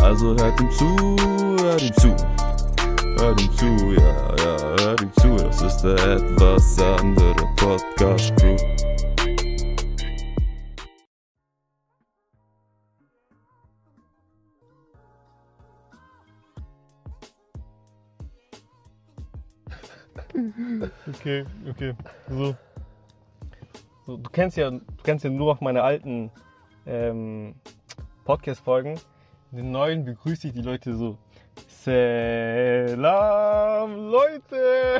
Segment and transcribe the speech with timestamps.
[0.00, 0.96] Also hört ihm zu,
[1.60, 2.16] hört ihm zu.
[3.18, 5.36] Hört ihm zu, ja, ja, hört ihm zu.
[5.36, 8.56] Das ist der etwas andere Podcast Crew.
[21.08, 21.94] Okay, okay.
[22.28, 22.54] So.
[24.06, 24.16] so.
[24.18, 26.30] Du kennst ja, du kennst ja nur noch meine alten
[26.86, 27.54] ähm,
[28.24, 28.98] Podcast-Folgen.
[29.50, 31.16] Den neuen begrüße ich die Leute so.
[31.68, 32.10] Salam,
[34.10, 34.98] Leute!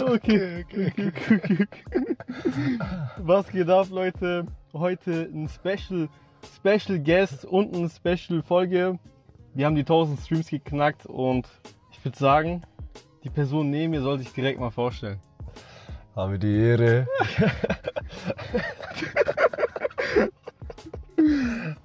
[0.00, 1.66] Okay, okay, okay, okay, okay.
[3.18, 4.46] Was geht ab, Leute?
[4.72, 6.08] Heute ein Special,
[6.56, 8.98] Special Guest und eine Special Folge.
[9.52, 11.46] Wir haben die 1000 Streams geknackt und
[11.90, 12.62] ich würde sagen,
[13.24, 15.20] die Person neben mir soll sich direkt mal vorstellen.
[16.18, 17.06] Habe die Ehre.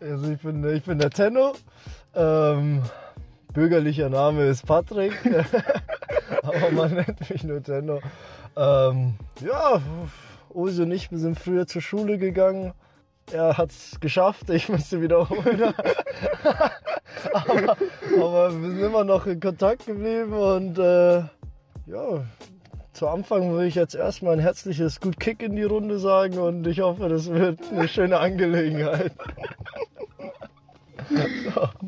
[0.02, 1.54] also ich bin, ich bin der Tenno.
[2.16, 2.82] Ähm,
[3.54, 5.14] bürgerlicher Name ist Patrick.
[6.42, 8.00] Aber man nennt mich nur Tenno.
[8.58, 9.80] Ähm, ja,
[10.50, 12.74] Osi und ich, wir sind früher zur Schule gegangen.
[13.32, 15.62] Er hat es geschafft, ich musste wiederholen.
[17.34, 17.78] aber,
[18.18, 21.20] aber wir sind immer noch in Kontakt geblieben und äh,
[21.86, 22.24] ja,
[22.94, 26.66] zu Anfang würde ich jetzt erstmal ein herzliches Gut Kick in die Runde sagen und
[26.68, 29.12] ich hoffe, das wird eine schöne Angelegenheit.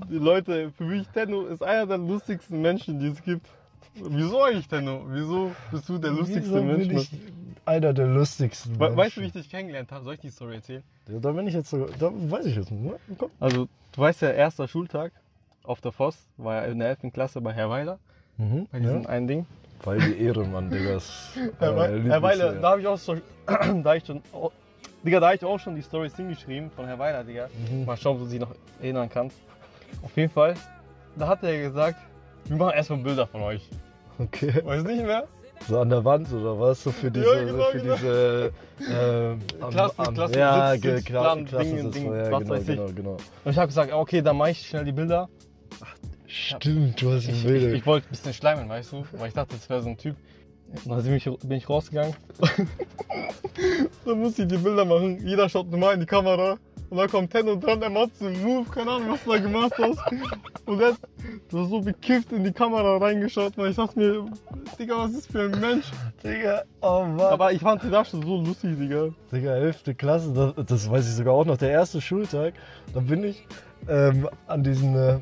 [0.10, 3.48] Die Leute, für mich Tenno ist einer der lustigsten Menschen, die es gibt.
[3.96, 5.04] Wieso eigentlich Tenno?
[5.08, 6.88] Wieso bist du der lustigste Wieso Mensch?
[6.88, 7.12] bin ich
[7.66, 8.76] einer der lustigsten.
[8.80, 9.24] We weißt du, Menschen?
[9.24, 10.04] wie ich dich kennengelernt habe?
[10.04, 10.84] Soll ich die Story erzählen?
[11.08, 12.84] Ja, da bin ich jetzt so, da weiß ich jetzt nicht.
[12.84, 12.96] Ne?
[13.18, 13.30] Komm.
[13.40, 15.12] Also, du weißt ja, erster Schultag
[15.64, 17.14] auf der Voss war ja in der 11.
[17.14, 18.00] Klasse bei Herr Weiler,
[18.38, 19.10] Mhm, bei diesem ja.
[19.10, 19.46] einen Ding.
[19.84, 20.98] Weil die Ehre, Mann, Digga.
[21.60, 23.16] Herr, Weiler, da habe ich auch so,
[23.84, 24.52] da ich schon, oh,
[25.04, 27.48] Digga, da habe ich auch schon die Stories hingeschrieben von Herr Weiler, Digga.
[27.70, 27.86] Mhm.
[27.86, 29.38] Mal schauen, ob du dich noch erinnern kannst.
[30.02, 30.56] Auf jeden Fall,
[31.16, 31.98] da hat er gesagt,
[32.46, 33.70] wir machen erstmal Bilder von euch.
[34.18, 34.62] Okay.
[34.66, 35.26] Weißt nicht mehr?
[35.68, 36.84] So an der Wand oder was?
[36.84, 37.96] So für diese, Ja, genau, so für genau.
[37.96, 38.52] diese
[38.90, 42.50] ähm, am- Klassen- am- Klassen- ja, Sitz- ge- Sitzplan, Kla Ding, Ding, ja, was genau,
[42.56, 42.68] weiß ich.
[42.76, 43.18] genau, genau.
[43.46, 45.30] Und ich habe gesagt, okay, dann mache ich schnell die Bilder.
[46.28, 47.64] Stimmt, du hast Ich, Bild.
[47.64, 49.06] ich, ich wollte ein bisschen schleimen, weißt du?
[49.14, 50.16] Weil ich dachte, das wäre so ein Typ.
[50.84, 52.16] Und dann bin ich, rausgegangen.
[54.06, 55.26] dann musste ich die Bilder machen.
[55.26, 56.58] Jeder schaut normal in die Kamera.
[56.90, 59.38] Und dann kommt Tenno dran, der macht so einen Move, keine Ahnung, was du da
[59.40, 60.00] gemacht hast.
[60.66, 60.96] Und hat
[61.50, 63.58] du hast so bekifft in die Kamera reingeschaut.
[63.58, 64.26] Und ich dachte mir,
[64.80, 65.86] Digga, was ist für ein Mensch?
[66.24, 67.22] Digga, oh Mann.
[67.22, 69.10] Aber ich fand die da schon so lustig, Digga.
[69.32, 69.84] Digga, 11.
[69.98, 72.54] Klasse, das, das weiß ich sogar auch noch, der erste Schultag,
[72.94, 73.48] da bin ich
[73.88, 75.18] ähm, an diesen, äh,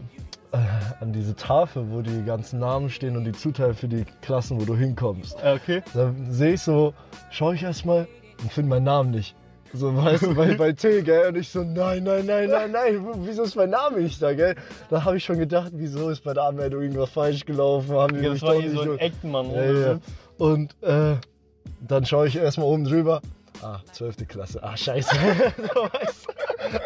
[0.99, 4.65] an diese Tafel, wo die ganzen Namen stehen und die Zuteil für die Klassen, wo
[4.65, 5.35] du hinkommst.
[5.43, 5.81] Äh, Okay.
[5.93, 6.93] Da sehe ich so,
[7.31, 8.07] schaue ich erstmal
[8.41, 9.35] und finde meinen Namen nicht.
[9.75, 11.29] So, weißt du, bei, bei Till, gell?
[11.29, 14.55] Und ich so, nein, nein, nein, nein, nein, wieso ist mein Name nicht da, gell?
[14.91, 17.95] Da habe ich schon gedacht, wieso ist bei der Anmeldung irgendwas falsch gelaufen?
[17.95, 19.49] Haben die Ja, das war hier so ein Actenmann.
[19.51, 19.99] ja, ja.
[20.37, 21.15] Und äh,
[21.87, 23.21] dann schaue ich erstmal oben drüber.
[23.63, 24.27] Ah, 12.
[24.27, 24.61] Klasse.
[24.61, 25.15] Ah, scheiße.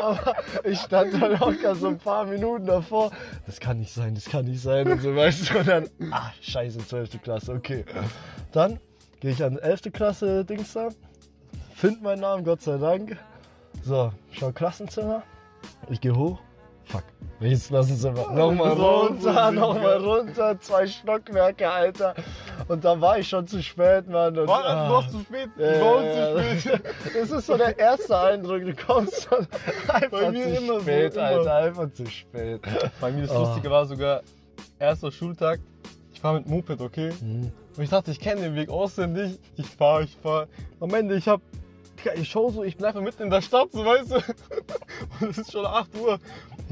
[0.01, 3.11] Aber ich stand dann locker so ein paar Minuten davor.
[3.45, 4.87] Das kann nicht sein, das kann nicht sein.
[4.91, 5.59] Und so weißt du.
[5.59, 7.21] Und dann, ah, scheiße, 12.
[7.21, 7.85] Klasse, okay.
[8.51, 8.79] Dann
[9.19, 9.93] gehe ich an 11.
[9.93, 10.89] Klasse Dings da.
[11.75, 13.17] Find meinen Namen, Gott sei Dank.
[13.83, 15.23] So, schau Klassenzimmer.
[15.89, 16.39] Ich gehe hoch.
[16.87, 17.03] Fuck.
[17.39, 18.31] Welches Klassenzimmer?
[18.31, 20.59] Nochmal das war runter, nochmal runter.
[20.59, 22.15] Zwei Stockwerke, Alter.
[22.67, 24.37] Und dann war ich schon zu spät, Mann.
[24.37, 24.89] Und, War, du ah.
[24.89, 25.49] warst zu spät.
[25.57, 26.81] Ja, du warst zu spät.
[27.13, 28.61] Das ist so der erste Eindruck.
[28.65, 29.47] Du kommst dann
[29.87, 31.23] einfach Bei mir zu immer so, spät, immer.
[31.23, 31.55] Alter.
[31.55, 32.61] Einfach zu spät.
[32.99, 33.39] Bei mir das Oh.
[33.41, 34.21] Lustige war sogar,
[34.79, 35.59] erster Schultag,
[36.11, 37.11] ich fahr mit Moped, okay?
[37.21, 37.51] Mhm.
[37.75, 39.39] Und ich dachte, ich kenne den Weg auswendig.
[39.55, 40.47] Ich fahr, ich fahr.
[40.79, 41.41] Am Ende, ich hab,
[42.15, 44.15] ich schau so, ich bin einfach mitten in der Stadt, so weißt du.
[45.21, 46.17] Und es ist schon 8 Uhr.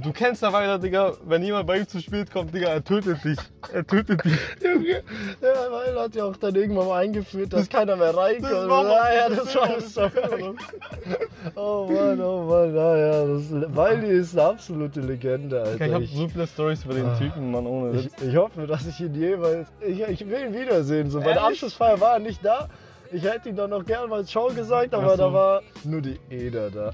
[0.06, 3.24] Du kennst ja weiter, Digga, wenn jemand bei ihm zu spät kommt, Digga, er tötet
[3.24, 3.38] dich.
[3.74, 4.34] Er tötet dich.
[4.64, 5.02] Junge,
[5.42, 8.52] der Weil hat ja auch dann irgendwann mal eingeführt, dass keiner mehr reinkommt.
[8.52, 9.98] Das war ja, ja, das war das.
[11.56, 13.26] Oh Mann, oh Mann, ja, ja.
[13.26, 15.86] Das, Wiley ist eine absolute Legende, Alter.
[15.86, 17.18] Ich hab Ich- so viele Stories über den Ah.
[17.18, 19.68] Typen, Mann, ohne Ich, ich hoffe, dass ich ihn jemals.
[19.82, 21.10] Ich, ich will ihn wiedersehen.
[21.10, 21.44] So, bei der?
[21.46, 22.68] Abschlussfeier war er nicht da.
[23.12, 25.18] ich hätte ihm doch noch gerne mal Ciao gesagt, aber so.
[25.18, 26.92] da war nur die Eder da.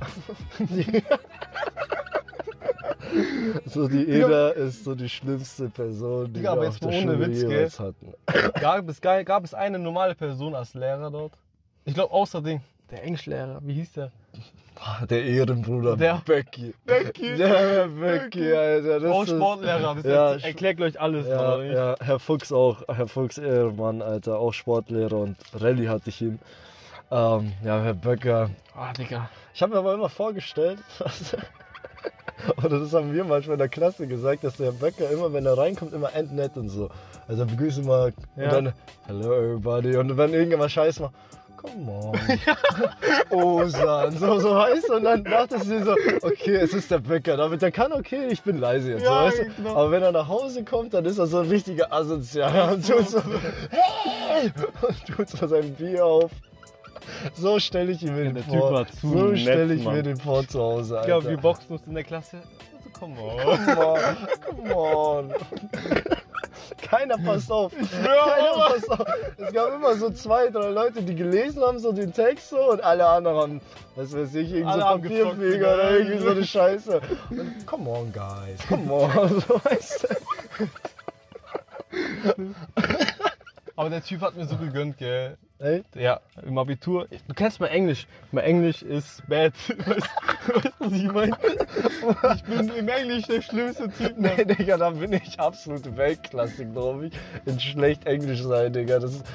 [3.65, 7.01] So, die Eder ist so die schlimmste Person, die Digga, aber wir auf jetzt der
[7.01, 8.13] Schule Witz, jeweils hatten.
[8.59, 11.33] Gab es, gab es eine normale Person als Lehrer dort?
[11.86, 12.62] Ich glaube, außer Ding.
[12.89, 14.12] Der Englischlehrer, wie hieß der?
[15.09, 16.74] Der Ehrenbruder Der- Becky.
[16.86, 17.36] Becky.
[17.38, 19.00] Der Becky, Alter.
[19.00, 21.27] Das Auch ist- Sportlehrer, das Ja, erklärt gleich alles.
[21.27, 26.21] Ja, ja, Herr Fuchs auch, Herr Fuchs Ehrenmann, Alter, auch Sportlehrer und Rallye hatte ich
[26.21, 26.39] ihn.
[27.12, 28.50] Ähm, ja, Herr Böcker.
[28.75, 29.30] Ah, Digga.
[29.53, 30.80] Ich habe mir aber immer vorgestellt,
[32.57, 35.45] oder das haben wir manchmal in der Klasse gesagt, dass der Herr Böcker immer, wenn
[35.45, 36.89] er reinkommt, immer endnett und so.
[37.27, 38.45] Also er begrüßt immer Ja.
[38.45, 38.74] und dann,
[39.07, 39.95] hello everybody.
[39.95, 41.13] Und wenn irgendjemand Scheiß macht,
[41.57, 42.19] come on.
[43.30, 47.38] Osan, so, so heißt und dann dachtest du dir so, okay, es ist der Böcker,
[47.38, 49.03] damit er kann, okay, ich bin leise jetzt.
[49.03, 49.75] Ja, so, genau.
[49.75, 53.07] Aber wenn er nach Hause kommt, dann ist er so ein richtiger Asozial und tut
[53.09, 53.21] so,
[53.69, 54.51] hey!
[54.81, 56.31] und tut so sein Bier auf.
[57.36, 58.86] So stelle ich ihn mir den vor.
[59.01, 59.95] so stelle ich Mann.
[59.95, 61.07] mir den vor zu Hause, Ich Alter.
[61.07, 62.38] glaube, wir boxen uns in der Klasse.
[62.38, 63.38] Also, komm on.
[63.65, 64.00] Come on,
[64.45, 65.33] come on.
[66.81, 67.71] Keiner passt auf.
[67.74, 69.06] Keiner passt auf.
[69.38, 72.83] Es gab immer so zwei, drei Leute, die gelesen haben, so den Text so, und
[72.83, 73.62] alle anderen haben,
[73.95, 77.01] was weiß ich, irgend so Papierflieger oder irgendwie so eine Scheiße.
[77.30, 79.42] Und, come on, guys, come on.
[79.48, 80.07] So, weißt
[80.57, 80.68] du.
[83.75, 85.38] Aber der Typ hat mir so gegönnt, gell.
[85.62, 85.96] Echt?
[85.96, 87.08] Ja, im Abitur.
[87.28, 88.08] Du kennst mein Englisch.
[88.31, 89.54] Mein Englisch ist bad.
[89.86, 90.10] Weißt
[90.48, 91.38] du, was ich meine?
[92.36, 94.18] Ich bin im Englisch der schlimmste Typ.
[94.18, 97.13] Nee, Digga, da bin ich absolute Weltklasse, glaube ich.
[97.46, 98.98] In schlecht Englisch sein, Digga.
[99.00, 99.25] Das ist,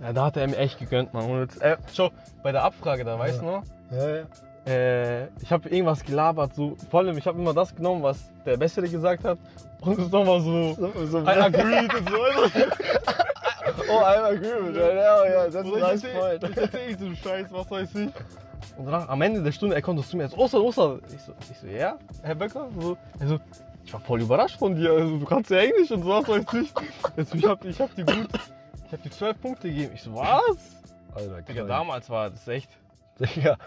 [0.00, 1.28] Ja, da hat er mir echt gegönnt, Mann.
[1.28, 2.10] Und jetzt, äh, schau,
[2.44, 3.62] bei der Abfrage da, weißt du noch?
[3.90, 4.22] ja, ja.
[4.64, 6.76] Äh, ich habe irgendwas gelabert, so.
[6.88, 9.38] Vor allem, ich habe immer das genommen, was der Bessere gesagt hat.
[9.80, 10.74] Und es nochmal so.
[10.74, 12.16] So, so, I agreed und so.
[13.88, 14.94] oh, I'm agree with that.
[14.94, 16.50] Ja, ja, das ist ein ich nice erzähl, point.
[16.50, 18.10] ich erzähl so einen Scheiß, was weiß ich.
[18.76, 21.02] Und danach, am Ende der Stunde, er kommt so zu mir, er so, Ostern, Ostern.
[21.14, 22.68] Ich so, ich so, ja, Herr Becker?
[22.78, 23.40] So, er so,
[23.84, 24.92] ich war voll überrascht von dir.
[24.92, 26.72] Also, du kannst ja Englisch und so, was weiß ich.
[27.16, 28.28] Jetzt, ich hab, ich hab dir gut,
[28.86, 29.92] ich hab dir zwölf Punkte gegeben.
[29.94, 30.56] Ich so, was?
[31.14, 32.70] Alter, Digga, damals war das echt.
[33.18, 33.58] Digga,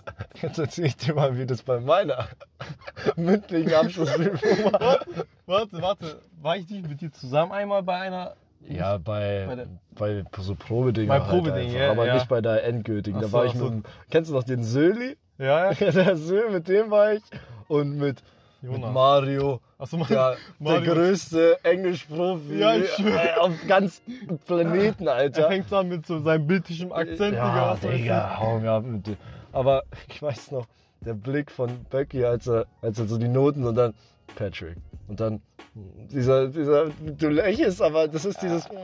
[0.41, 2.27] jetzt erzähl ich dir mal, wie das bei meiner
[3.15, 4.99] mündlichen Abschlussprüfung war.
[5.45, 8.35] Warte, warte, war ich nicht mit dir zusammen einmal bei einer?
[8.67, 9.67] Ja, bei, Bei der-
[9.97, 11.07] bei so Probedingen.
[11.09, 12.13] Bei halt Probedingen, einfach, ja, Aber ja.
[12.15, 13.17] nicht bei der endgültigen.
[13.17, 13.69] Ach Da so, war ich so.
[13.69, 15.17] mit Kennst du noch den Söli?
[15.37, 15.91] Ja, ja.
[15.91, 17.21] der Söli, mit dem war ich.
[17.67, 18.21] Und mit,
[18.61, 18.81] mit.
[18.81, 19.59] Mario.
[19.77, 20.07] Achso, Mann.
[20.09, 20.93] Der, der Mario.
[20.93, 24.01] größte Englischprofi Ja, ich äh, auf ganz
[24.47, 25.47] Planeten, Er Alter.
[25.47, 27.77] fängt an mit so seinem bildlichen Akzent, Digga.
[27.81, 28.01] ja, ich.
[28.01, 29.17] Digga, hau mir ab mit dir.
[29.51, 30.65] Aber ich weiß noch,
[31.01, 33.93] der Blick von Becky, als er, als er so die Noten und dann
[34.35, 34.77] Patrick.
[35.07, 35.41] Und dann
[35.75, 38.67] dieser, dieser, du lächelst, aber das ist dieses.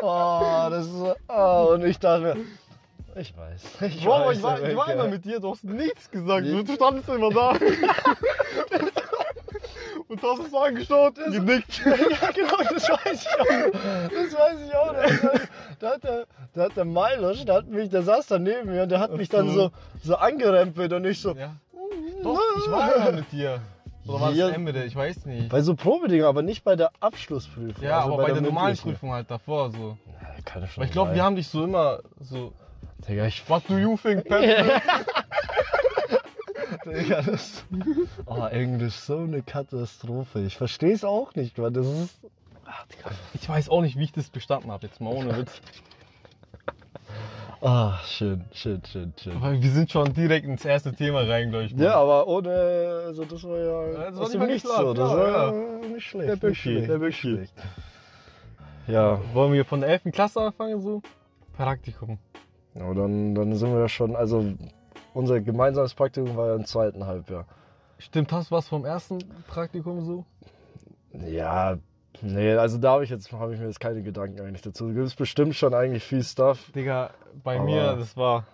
[0.00, 1.14] Oh, das ist so.
[1.28, 2.36] Oh, und ich dachte mir,
[3.20, 3.62] ich weiß.
[3.82, 6.46] Ich Bro, weiß, ich war, ich war immer mit dir, du hast nichts gesagt.
[6.46, 6.62] Nee.
[6.62, 7.56] Du standest immer da.
[10.08, 11.82] Und hast es angeschaut, genickt.
[11.84, 13.70] Ja, genau, das weiß ich auch.
[14.08, 14.94] Das weiß ich auch.
[15.78, 18.84] Da, hat der, da hat der Milos, der, hat mich, der saß da neben mir
[18.84, 19.70] und der hat mich dann so,
[20.02, 21.34] so angerempelt und ich so.
[21.34, 21.56] Ja.
[22.22, 23.60] Doch, ich war immer mit dir.
[24.06, 24.46] Oder war Ja.
[24.48, 24.84] das Emre?
[24.84, 25.48] Ich weiß nicht.
[25.50, 27.84] Bei so Probedingen, aber nicht bei der Abschlussprüfung.
[27.84, 28.92] Ja, also aber bei, der normalen mündlichen.
[28.92, 29.98] Prüfung halt davor so.
[30.22, 32.52] Ja, schon Aber ich glaube, wir haben dich so immer so.
[33.06, 34.82] Digga, ich What do you think, Patrick?
[36.86, 37.64] Digga, das.
[38.26, 40.40] Oh, Englisch, so eine Katastrophe.
[40.40, 42.18] Ich verstehe es auch nicht, weil das ist.
[43.34, 45.60] Ich weiß auch nicht, wie ich das bestanden habe, jetzt mal ohne Witz.
[47.60, 49.36] Ah, schön, schön, schön, schön.
[49.36, 51.72] Aber wir sind schon direkt ins erste Thema rein, glaube ich.
[51.72, 52.50] Ja, aber ohne.
[53.06, 53.86] Also, das war ja.
[54.04, 54.94] Ja, das war nicht Nichts so.
[54.94, 55.52] Das ja, war ja.
[55.52, 56.42] ja nicht schlecht.
[56.42, 57.54] Der schlecht, der schlecht.
[58.86, 60.12] Ja, Wollen wir von der 11.
[60.12, 61.02] Klasse anfangen, so?
[61.56, 62.18] Praktikum.
[62.76, 64.14] aber dann, dann sind wir ja schon.
[64.14, 64.44] Also,
[65.12, 67.44] unser gemeinsames Praktikum war ja im zweiten Halbjahr.
[67.98, 70.24] Stimmt das was vom ersten Praktikum so?
[71.12, 71.76] Ja,
[72.22, 74.88] nee, also da habe ich jetzt habe ich mir jetzt keine Gedanken eigentlich dazu.
[74.88, 76.70] Du gibst bestimmt schon eigentlich viel Stuff.
[76.74, 77.10] Digga,
[77.44, 78.46] bei mir, das war.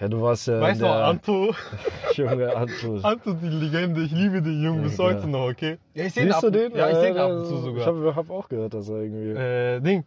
[0.00, 1.54] Ja, du warst ja weißt du, Anto,
[2.12, 3.02] junge Antus.
[3.02, 5.78] Anto, die Legende, ich liebe den Jungen bis heute noch, okay?
[5.94, 6.72] Ja, ich seh Siehst du den?
[6.76, 7.80] Ja, ich sehe ihn ab und zu sogar.
[7.80, 9.30] Ich habe hab auch gehört, dass er irgendwie.
[9.30, 10.04] Äh, Ding.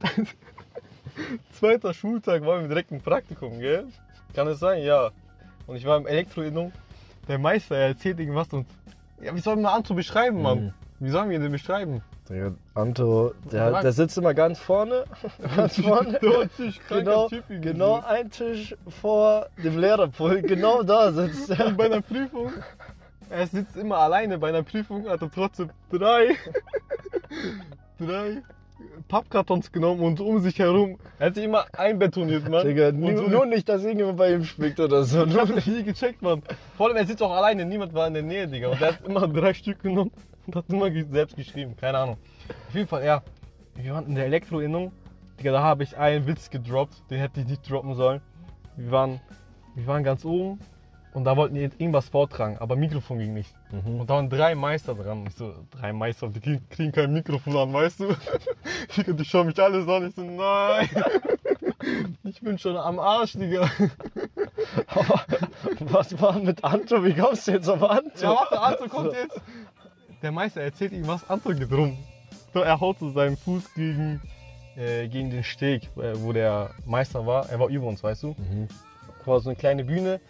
[1.52, 3.86] Zweiter Schultag waren wir direkt im Praktikum, gell?
[4.34, 4.82] Kann es sein?
[4.82, 5.10] Ja.
[5.68, 6.72] Und ich war im Elektroinnung.
[7.28, 8.66] Der Meister er erzählt irgendwas und.
[9.22, 10.74] Ja, wie sollen wir Anto beschreiben, Mann?
[11.00, 12.02] Wie sollen wir ihn denn beschreiben?
[12.28, 15.04] Der Anto, der, der sitzt immer ganz vorne.
[15.56, 16.18] Ganz vorne.
[16.88, 20.46] Genau, genau ein Tisch vor dem Lehrerpult.
[20.46, 21.68] Genau da sitzt er.
[21.68, 22.52] Und bei einer Prüfung,
[23.30, 26.34] er sitzt immer alleine, bei einer Prüfung hat er trotzdem drei,
[27.98, 28.42] drei
[29.08, 30.98] Pappkartons genommen und um sich herum.
[31.18, 32.66] Er hat sich immer einbetoniert, Mann.
[32.66, 35.24] Digga, Und nur, so- nur nicht, dass irgendjemand bei ihm spickt oder so.
[35.24, 36.42] Ich hab das nie gecheckt, Mann.
[36.76, 38.68] Vor allem, er sitzt auch alleine, niemand war in der Nähe, Digga.
[38.68, 40.10] Und er hat immer drei Stück genommen
[40.54, 41.76] und hat immer selbst geschrieben.
[41.76, 42.16] Keine Ahnung.
[42.68, 43.22] Auf jeden Fall, ja.
[43.74, 44.92] Wir waren in der Elektroinnung.
[45.38, 48.20] Digga, da habe ich einen Witz gedroppt, den hätte ich nicht droppen sollen.
[48.76, 49.20] Wir waren,
[49.76, 50.58] wir waren ganz oben
[51.12, 53.54] und da wollten die irgendwas vortragen, aber Mikrofon ging nicht.
[53.70, 55.26] Und da waren drei Meister dran.
[55.28, 58.16] Ich so, drei Meister, die kriegen, kriegen kein Mikrofon an, weißt du?
[58.96, 60.08] Digga, die schauen mich alle so an.
[60.08, 60.88] Ich so, nein.
[62.24, 63.70] Ich bin schon am Arsch, Digga.
[64.88, 65.24] Aber
[65.80, 67.02] was war mit Anto?
[67.04, 68.20] Wie kommst du jetzt auf Anto?
[68.20, 69.40] Ja, warte, Anto kommt jetzt.
[70.22, 71.96] Der Meister erzählt ihm was, Anto geht rum.
[72.52, 74.20] So, er haut so seinen Fuß gegen,
[74.76, 77.48] äh, gegen den Steg, äh, wo der Meister war.
[77.48, 78.28] Er war über uns, weißt du?
[78.30, 78.68] Mhm.
[79.24, 80.20] War so eine kleine Bühne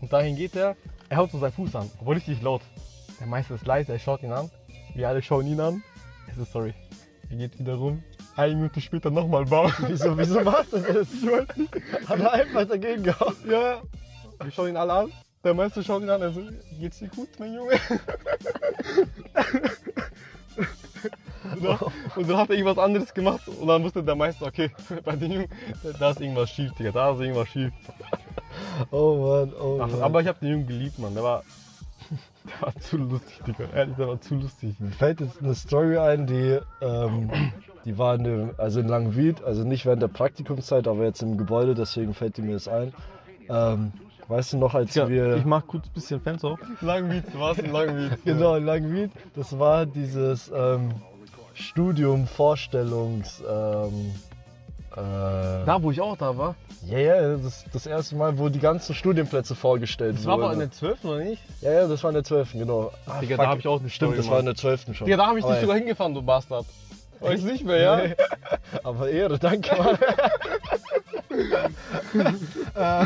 [0.00, 0.76] und dahin geht er.
[1.08, 2.62] Er haut so seinen Fuß an, aber richtig laut.
[3.20, 4.50] Der Meister ist leise, er schaut ihn an.
[4.94, 5.82] Wir alle schauen ihn an.
[6.26, 6.74] Er ist sorry.
[7.30, 8.02] Er geht wieder rum.
[8.34, 9.72] Eine Minute später nochmal bauen.
[9.86, 11.08] Wieso, wieso macht er das?
[12.08, 13.36] Hat er einfach dagegen gehauen?
[13.48, 13.82] Ja,
[14.42, 15.12] wir schauen ihn alle an.
[15.46, 16.40] Der Meister schaut ihn an, er so,
[16.76, 17.74] geht's dir gut, mein Junge?
[21.54, 21.78] und, dann,
[22.16, 24.72] und dann hat er irgendwas anderes gemacht und dann wusste der Meister, okay,
[25.04, 25.48] bei dem Jungen,
[26.00, 27.72] da ist irgendwas schief, Digga, da ist irgendwas schief.
[28.90, 30.02] Oh Mann, oh Ach, Mann.
[30.02, 31.44] aber ich hab den Jungen geliebt, Mann, der war,
[32.44, 34.74] der war zu lustig, Digga, ehrlich, der war zu lustig.
[34.80, 37.30] Mir fällt jetzt eine Story ein, die, ähm,
[37.84, 41.38] die war in, dem, also in Langwied, also nicht während der Praktikumszeit, aber jetzt im
[41.38, 42.92] Gebäude, deswegen fällt die mir das ein.
[43.48, 43.92] Ähm,
[44.28, 45.36] weißt du noch, als Ja, wir...
[45.36, 46.58] ich mach kurz ein bisschen Fenster auf.
[46.80, 48.18] Langwied, du warst in Langwied.
[48.24, 50.92] Genau, in Langwied, das war dieses ähm,
[51.54, 53.42] Studium, Vorstellungs...
[53.48, 54.12] Ähm,
[54.92, 54.96] äh,
[55.66, 56.54] Da, wo ich auch da war.
[56.86, 60.44] ja, ja, das ist das erste Mal, wo die ganzen Studienplätze vorgestellt Das war aber
[60.44, 60.54] wurden.
[60.54, 61.04] in der 12.
[61.04, 61.42] oder nicht?
[61.60, 62.52] Ja, ja, das war in der 12.
[62.52, 62.92] genau.
[63.06, 63.44] Ah, Digga, fuck.
[63.44, 64.94] da hab ich auch eine Stimmt, Story, das war in der 12.
[64.96, 65.04] schon.
[65.06, 66.66] Digga, da hab ich Aber dich sogar hingefahren, du Bastard.
[67.20, 67.96] Weiß nicht mehr, ja?
[67.96, 68.14] Nee.
[68.84, 69.98] Aber Ehre, danke Mann.
[72.74, 73.04] Äh,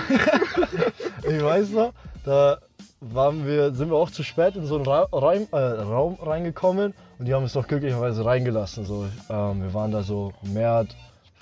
[1.36, 1.92] ich weiß noch,
[2.24, 2.58] da
[3.00, 6.94] waren wir, sind wir auch zu spät in so einen Ra Reim, äh, Raum reingekommen
[7.18, 8.84] und die haben uns doch glücklicherweise reingelassen.
[8.84, 10.96] So, ähm, wir waren da so Mert,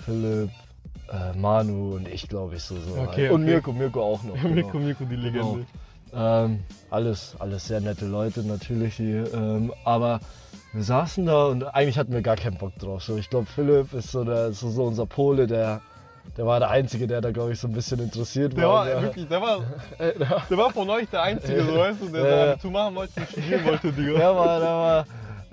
[0.05, 0.49] Philipp,
[1.11, 2.75] äh, Manu und ich glaube ich so.
[2.75, 3.31] so Okay, halt.
[3.31, 3.51] Und okay.
[3.51, 4.35] Mirko, Mirko auch noch.
[4.41, 4.53] genau.
[4.53, 5.65] Mirko, Mirko, die Legende.
[6.13, 8.97] Ähm, alles, alles sehr nette Leute natürlich.
[8.97, 10.19] Die, ähm, aber
[10.73, 13.03] wir saßen da und eigentlich hatten wir gar keinen Bock drauf.
[13.03, 15.81] So, ich glaube, Philipp ist so, der, ist so unser Pole, der,
[16.37, 19.01] der war der Einzige, der da, glaube ich, so ein bisschen interessiert Der war Der-
[19.01, 19.59] wirklich, der war,
[20.49, 22.51] der war von euch der Einzige, so weißt du, der Ja, so ja.
[22.53, 24.17] Abitur machen wollte studieren wollte, Digga.
[24.17, 25.05] Der war, der war,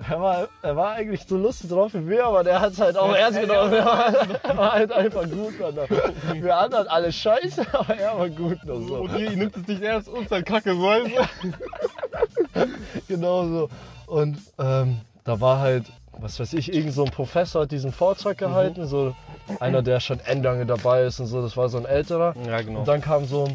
[0.09, 2.95] der war, er war eigentlich so lustig drauf wie wir, aber der hat es halt
[2.97, 3.71] auch Ja, ernst genommen.
[3.71, 5.59] Der war, der war halt einfach gut.
[5.59, 6.41] Mann.
[6.43, 8.95] Wir anderen alle scheiße, aber er war gut noch so.
[8.97, 11.07] Und ihr nimmt es nicht ernst und sein Kacke, so weißt
[11.43, 12.63] du.
[13.07, 13.69] Genau so.
[14.05, 15.85] Und ähm, da war halt,
[16.19, 19.15] was weiß ich, irgend so ein Professor hat diesen Vortrag gehalten, so
[19.59, 22.35] einer, der schon endlange dabei ist und so, das war so ein älterer.
[22.45, 22.79] Ja, genau.
[22.79, 23.47] Und dann kam so,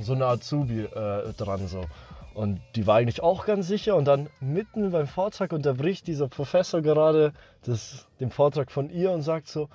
[0.00, 1.84] so eine Azubi äh, dran so.
[2.34, 6.82] Und die war eigentlich auch ganz sicher und dann mitten beim Vortrag unterbricht dieser Professor
[6.82, 7.32] gerade
[7.64, 9.68] das, den Vortrag von ihr und sagt so,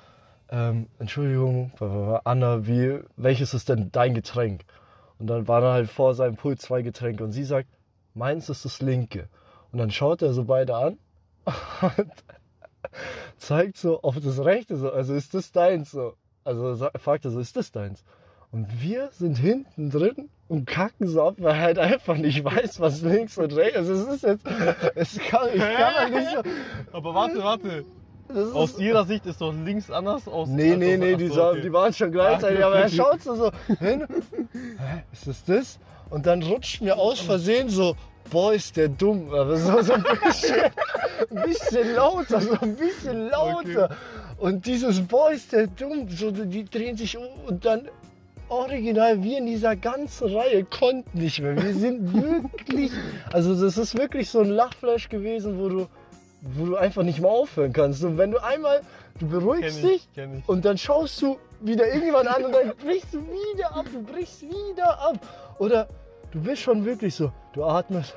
[0.49, 1.71] ähm, Entschuldigung,
[2.23, 4.63] Anna, wie, welches ist denn dein Getränk?
[5.19, 7.67] Und dann waren halt vor seinem Pult zwei Getränke und sie sagt,
[8.13, 9.27] meins ist das linke.
[9.71, 10.97] Und dann schaut er so beide an
[11.97, 12.11] und
[13.37, 16.13] zeigt so auf das rechte so, also ist das deins so.
[16.45, 18.03] Also fragt er so, ist das deins?
[18.51, 22.79] Und wir sind hinten drin und kacken so ab, weil er halt einfach nicht weiß,
[22.79, 23.89] was links und rechts ist.
[23.89, 24.45] Also es ist jetzt,
[24.95, 26.41] es kann, ich kann man nicht so,
[26.91, 27.85] Aber warte, warte.
[28.29, 30.49] ist, Aus ihrer Sicht ist doch links anders aus.
[30.49, 31.61] Nee, als nee, nee, die, so, okay.
[31.61, 34.05] die waren schon gleichzeitig, Ah, aber er schaut so, so hin.
[34.51, 35.79] Hä, ist das das?
[36.11, 37.95] Und dann rutscht mir aus Versehen so,
[38.29, 39.33] boah, ist der dumm.
[39.33, 40.61] Aber so, so ein, bisschen,
[41.29, 43.89] ein bisschen lauter, so ein bisschen lauter.
[44.37, 47.87] Und dieses boah, ist der dumm, so, die drehen sich um und dann
[48.49, 51.61] original, wir in dieser ganzen Reihe konnten nicht mehr.
[51.61, 52.91] Wir sind wirklich,
[53.31, 55.87] also das ist wirklich so ein Lachflash gewesen, wo du,
[56.41, 58.03] wo du einfach nicht mehr aufhören kannst.
[58.03, 58.81] Und wenn du einmal,
[59.19, 60.49] du beruhigst Kenn dich, ich, kenn ich.
[60.49, 64.41] und dann schaust du wieder irgendwann an und dann brichst du wieder ab, du brichst
[64.43, 65.19] wieder ab.
[65.59, 65.87] Oder
[66.33, 68.13] du bist schon wirklich so, du atmest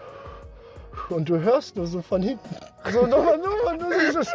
[1.10, 2.56] und du hörst nur so von hinten.
[2.90, 4.32] So nochmal, nochmal, nur dieses.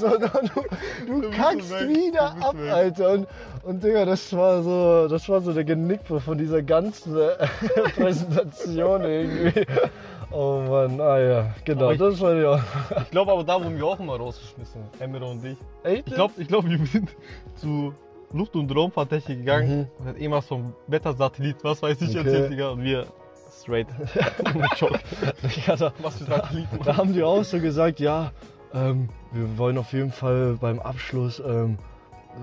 [0.00, 0.08] So,
[1.06, 2.72] du, du kackst weg, wieder ab, weg.
[2.72, 3.10] Alter.
[3.12, 3.26] Und,
[3.64, 7.36] und Digga, das war so, das war so der Genickbruch von dieser ganzen äh,
[7.96, 9.66] Präsentation irgendwie.
[10.30, 12.64] Oh Mann, ah ja, genau, Aber ich- das war ja.
[13.02, 15.58] Ich glaube aber da wurden wir auch immer rausgeschmissen, Emre und ich.
[15.82, 16.08] Echt?
[16.08, 17.10] Ich glaube, ich glaub, wir sind
[17.56, 17.92] zu
[18.32, 19.86] Luft- und Raumfahrttechnik gegangen Mhm.
[19.98, 22.18] und hat irgendwas vom Wettersatellit, was weiß ich, Okay.
[22.18, 22.70] erzählt, Digga.
[22.70, 23.06] Und wir
[23.60, 23.86] straight.
[25.66, 26.78] Ja, da, was für Satelliten.
[26.84, 28.32] Da haben die auch so gesagt, ja,
[28.74, 31.78] ähm, wir wollen auf jeden Fall beim Abschluss ähm,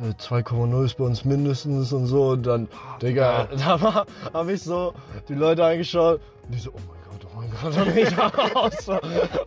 [0.07, 2.29] äh, 2,0 ist bei uns mindestens und so.
[2.29, 2.67] Und dann,
[3.01, 4.93] Digga, da habe ich so
[5.27, 8.31] die Leute angeschaut und die so, oh mein Gott, oh mein Gott, und ich war
[8.55, 8.93] auch so,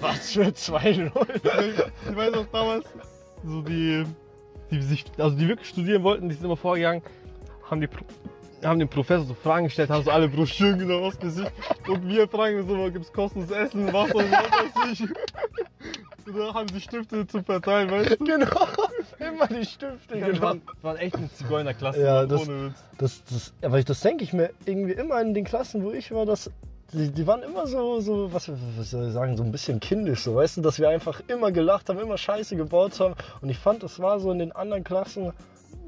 [0.00, 1.10] was für 2,0.
[2.10, 2.86] Ich weiß auch damals,
[3.44, 4.04] so die,
[4.78, 7.02] die sich, also die wirklich studieren wollten, die sind immer vorgegangen,
[7.70, 7.88] haben die
[8.64, 11.50] haben dem Professor so Fragen gestellt, haben so alle Broschüren genommen aus Gesicht
[11.88, 15.08] und wir fragen so, gibt es kostenloses Essen, Wasser und was weiß ich.
[16.24, 18.16] Und da haben sie Stifte zu verteilen, weißt du?
[18.24, 18.46] Genau,
[19.18, 20.40] immer die Stifte, Wir genau.
[20.42, 22.84] waren, waren echt eine Zigeunerklasse, Ja, das- ohne Witz.
[22.98, 26.12] Das, das, aber ich- das denke ich mir irgendwie immer in den Klassen, wo ich
[26.12, 26.48] war, dass
[26.92, 30.22] die, die waren immer so, so was, was soll ich sagen, so ein bisschen kindisch,
[30.22, 33.14] so weißt du, dass wir einfach immer gelacht haben, immer Scheiße gebaut haben.
[33.40, 35.32] Und ich fand, das war so in den anderen Klassen,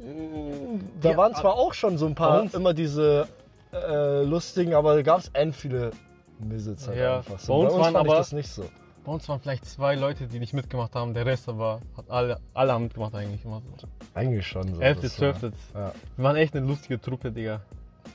[0.01, 3.27] mm, da Ja, waren zwar auch schon so ein bei paar uns- immer diese
[3.73, 5.91] äh, lustigen, aber da gab es end viele
[6.39, 7.39] Misits halt Ja, einfach.
[7.39, 7.59] So.
[7.59, 8.65] bei uns waren fand ich aber- das nicht so.
[9.05, 12.39] Bei uns waren vielleicht zwei Leute, die nicht mitgemacht haben, der Rest aber hat alle,
[12.55, 13.87] alle haben mitgemacht eigentlich immer so.
[14.15, 14.81] Eigentlich schon so.
[14.81, 15.53] Elfte, das war- zwölfte.
[15.75, 15.93] Ja.
[16.17, 17.61] Wir waren echt eine lustige Truppe, Digga.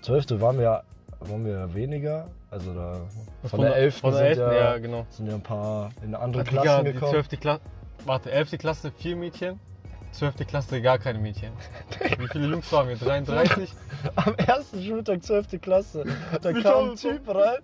[0.02, 0.84] Zwölfte waren wir ja
[1.20, 2.94] waren wir weniger, also da
[3.42, 5.06] von, Von der der- elften von der sind, elften, ja, ja, genau.
[5.10, 7.12] sind ja ein paar in andere Klassen die gekommen.
[7.12, 7.40] 12.
[7.40, 7.62] Klasse,
[8.06, 8.58] warte, 11.
[8.58, 9.60] Klasse vier Mädchen,
[10.12, 10.48] 12.
[10.48, 11.52] Klasse gar keine Mädchen.
[12.18, 12.98] Wie viele Jungs waren wir?
[12.98, 13.72] 33?
[14.16, 15.62] Am ersten Schultag 12.
[15.62, 16.04] Klasse,
[16.42, 17.58] da Wie kam ein Typ rein,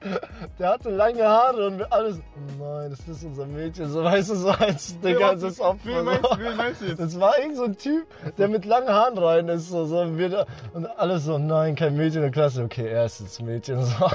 [0.60, 2.22] der hatte lange Haare und wir alle so,
[2.60, 5.80] nein, das ist unser Mädchen, so weißt du, so als der ganze Opfer.
[5.86, 6.40] Wen meinst, So.
[6.40, 7.00] wen meinst du jetzt?
[7.00, 8.06] Das war irgend so ein Typ,
[8.38, 9.70] der mit langen Haaren rein ist.
[9.70, 12.64] So, so, und, da, und alle so, nein, kein Mädchen in der Klasse.
[12.64, 13.84] Okay, er ist jetzt Mädchen.
[13.84, 14.10] So.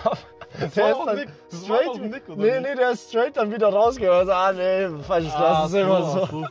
[0.75, 1.28] Der war ist dann Nick.
[1.50, 4.26] Das straight, Nick, nee, nee, der ist straight dann wieder rausgegangen.
[4.26, 6.26] So, ah, nee, falsches Klasse, Ah, ist immer so.
[6.26, 6.46] so.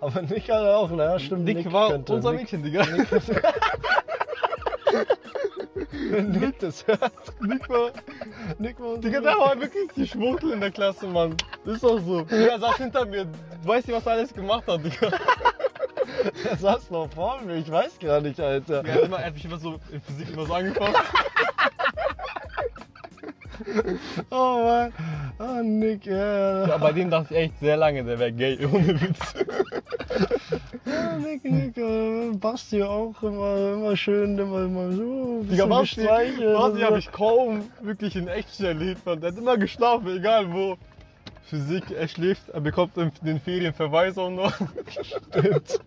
[0.00, 1.44] Aber Nick hat auch, naja, stimmt.
[1.44, 2.86] Nick, war könnte- unser Nick, Mädchen, Digga.
[6.10, 7.00] wenn Nick das hört.
[7.40, 7.90] Nick war,
[8.58, 11.36] Nick war Digga, der war wirklich die Schwuchtel in der Klasse, Mann.
[11.64, 12.22] Ist doch so.
[12.22, 13.24] Der saß hinter mir.
[13.24, 15.10] Du weißt nicht, was er alles gemacht hat, Digga.
[16.44, 18.84] Der saß noch vor mir, ich weiß gar nicht, Alter.
[18.84, 20.94] Er hat, immer, er hat mich immer so in Physik immer so angefasst.
[24.30, 24.92] Oh Mann,
[25.38, 26.66] oh Nick, ja.
[26.68, 29.34] Ja, bei dem dachte ich echt sehr lange, der wäre gay, ohne Witz.
[30.84, 35.42] Ja, Nick, Nick, äh, Basti auch immer, immer schön, immer, immer so.
[35.42, 39.20] Digga, Basti, Basti habe ich kaum wirklich in echt erlebt, man.
[39.20, 40.76] Der hat immer geschlafen, egal wo.
[41.44, 44.54] Physik, er schläft, er bekommt in den Ferien Verweisung noch.
[45.02, 45.78] Stimmt.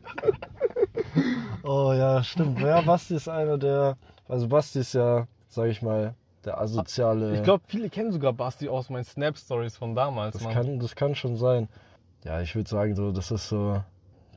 [1.63, 2.59] Oh ja, stimmt.
[2.59, 3.97] Ja, Basti ist einer der.
[4.27, 6.13] Also Basti ist ja, sag ich mal,
[6.47, 7.35] der asoziale.
[7.35, 10.53] Ich glaube, viele kennen sogar Basti aus meinen Snap-Stories von damals, das Mann.
[10.53, 11.67] kann, das kann schon sein.
[12.23, 13.83] Ja, ich würde sagen, so, das ist so.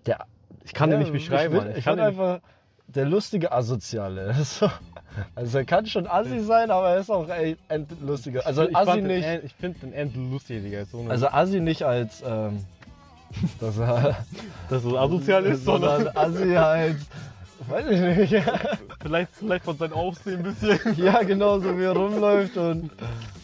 [0.07, 0.27] Der,
[0.65, 1.73] ich kann ja, den nicht beschreiben, Ich, Mann.
[1.73, 2.41] würd- ich kann nicht- einfach
[2.89, 4.27] der lustige Asoziale.
[4.27, 4.71] Das ist so-
[5.35, 8.47] Also er kann schon Assi sein, aber er ist auch echt endlustiger.
[8.47, 9.25] Also ich Assi nicht.
[9.27, 10.85] Den, ich finde den End lustig, Digga.
[10.85, 12.65] So Also Assi nicht als, ähm,
[13.61, 14.17] dass er,
[14.69, 16.97] dass es asozial ist, sondern sondern Assi halt,
[17.69, 18.45] weiß ich nicht.
[19.03, 20.79] vielleicht, vielleicht von seinem Aufsehen ein bisschen.
[20.97, 22.91] Ja, genau, so wie er rumläuft und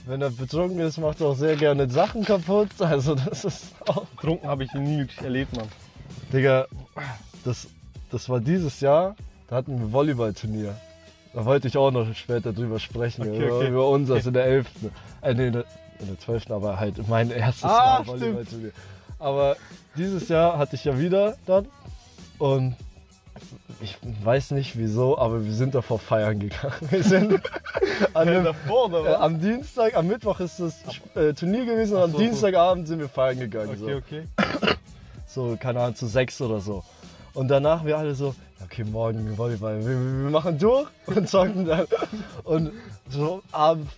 [0.07, 2.69] wenn er betrunken ist, macht er auch sehr gerne Sachen kaputt.
[2.79, 4.07] Also das ist auch...
[4.21, 5.69] Trunken habe ich ihn nie wirklich erlebt, Mann.
[6.33, 6.67] Digga,
[7.45, 7.69] das,
[8.11, 9.17] das war dieses Jahr,
[9.49, 10.77] da hatten wir Volleyballturnier.
[11.35, 13.69] Da wollte ich auch noch später drüber sprechen, Okay, über, okay.
[13.69, 14.67] über unseres in der 11.
[15.23, 15.65] Äh, nee, in der,
[16.01, 16.51] in der 12.
[16.51, 18.73] aber halt mein erstes Ah, Mal Volleyballturnier.
[19.19, 19.57] Aber
[19.97, 21.67] dieses Jahr hatte ich ja wieder dann
[22.39, 22.77] und
[23.81, 26.75] ich weiß nicht wieso, aber wir sind davor feiern gegangen.
[26.91, 27.41] Wir sind
[28.15, 30.77] an dem, davor, oder äh, am Dienstag, am Mittwoch ist das
[31.15, 32.23] äh, Turnier gewesen und am so, so.
[32.23, 33.79] Dienstagabend sind wir feiern gegangen.
[33.81, 34.23] Okay, okay.
[35.27, 35.51] So.
[35.51, 36.83] so, keine Ahnung, zu sechs oder so.
[37.35, 38.35] Und danach wir alle so,
[38.65, 41.87] okay, morgen Volleyball, wir, wir wir machen durch und zocken dann.
[42.45, 42.73] Und
[43.11, 43.89] so Abend,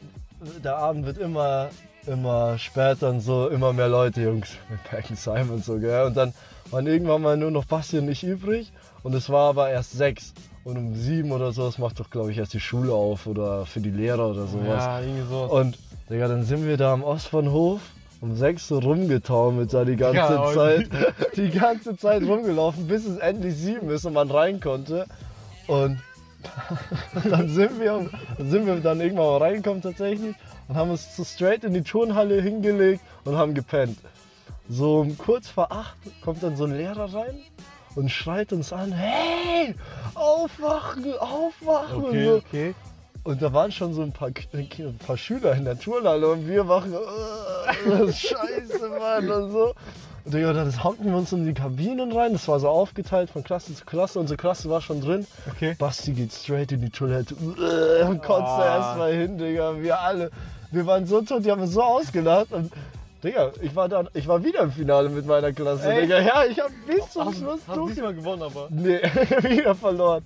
[0.64, 1.70] der Abend wird immer,
[2.06, 6.06] immer später und so, immer mehr Leute, Jungs, wir packen Simon und so, gell.
[6.06, 6.34] Und dann
[6.70, 8.72] waren irgendwann mal nur noch Basti und ich übrig
[9.08, 10.34] und es war aber erst sechs.
[10.64, 13.64] Und um sieben oder so, das macht doch, glaube ich, erst die Schule auf oder
[13.64, 14.84] für die Lehrer oder sowas.
[14.84, 15.44] Ja, irgendwie so.
[15.44, 15.78] Und
[16.10, 17.80] Digga, dann sind wir da am Ostbahnhof
[18.20, 20.90] um sechs so rumgetaumelt da die ganze Ja, Zeit.
[21.36, 25.06] Die ganze Zeit rumgelaufen, bis es endlich sieben ist und man rein konnte.
[25.68, 25.98] Und
[27.30, 30.34] dann sind wir, sind wir dann irgendwann mal reingekommen tatsächlich
[30.68, 33.96] und haben uns so straight in die Turnhalle hingelegt und haben gepennt.
[34.68, 37.38] So um kurz vor acht kommt dann so ein Lehrer rein
[37.98, 39.74] und schreit uns an, hey,
[40.14, 41.96] aufwachen, aufwachen.
[41.96, 42.36] und okay, so.
[42.36, 42.74] okay.
[43.24, 46.62] Und da waren schon so ein paar, ein paar Schüler in der Turnhalle und wir
[46.64, 49.74] machen, äh, das ist scheiße, Mann, und so.
[50.24, 53.42] Und Digga, dann hockten wir uns in die Kabinen rein, das war so aufgeteilt von
[53.42, 55.26] Klasse zu Klasse, unsere Klasse war schon drin.
[55.50, 55.74] Okay.
[55.78, 58.76] Basti geht straight in die Toilette äh, und kotzt Ah.
[58.76, 60.30] erst mal hin, Digga, wir alle.
[60.70, 62.70] Wir waren so tot, die haben uns so ausgelacht und
[63.22, 66.02] Digga, ich war, dann, ich war wieder im Finale mit meiner Klasse, Ey.
[66.02, 66.20] Digga.
[66.20, 68.68] Ja, ich hab bis zum Hast, Schluss hast du diesmal gewonnen, aber.
[68.70, 69.00] Nee,
[69.42, 70.24] wieder verloren.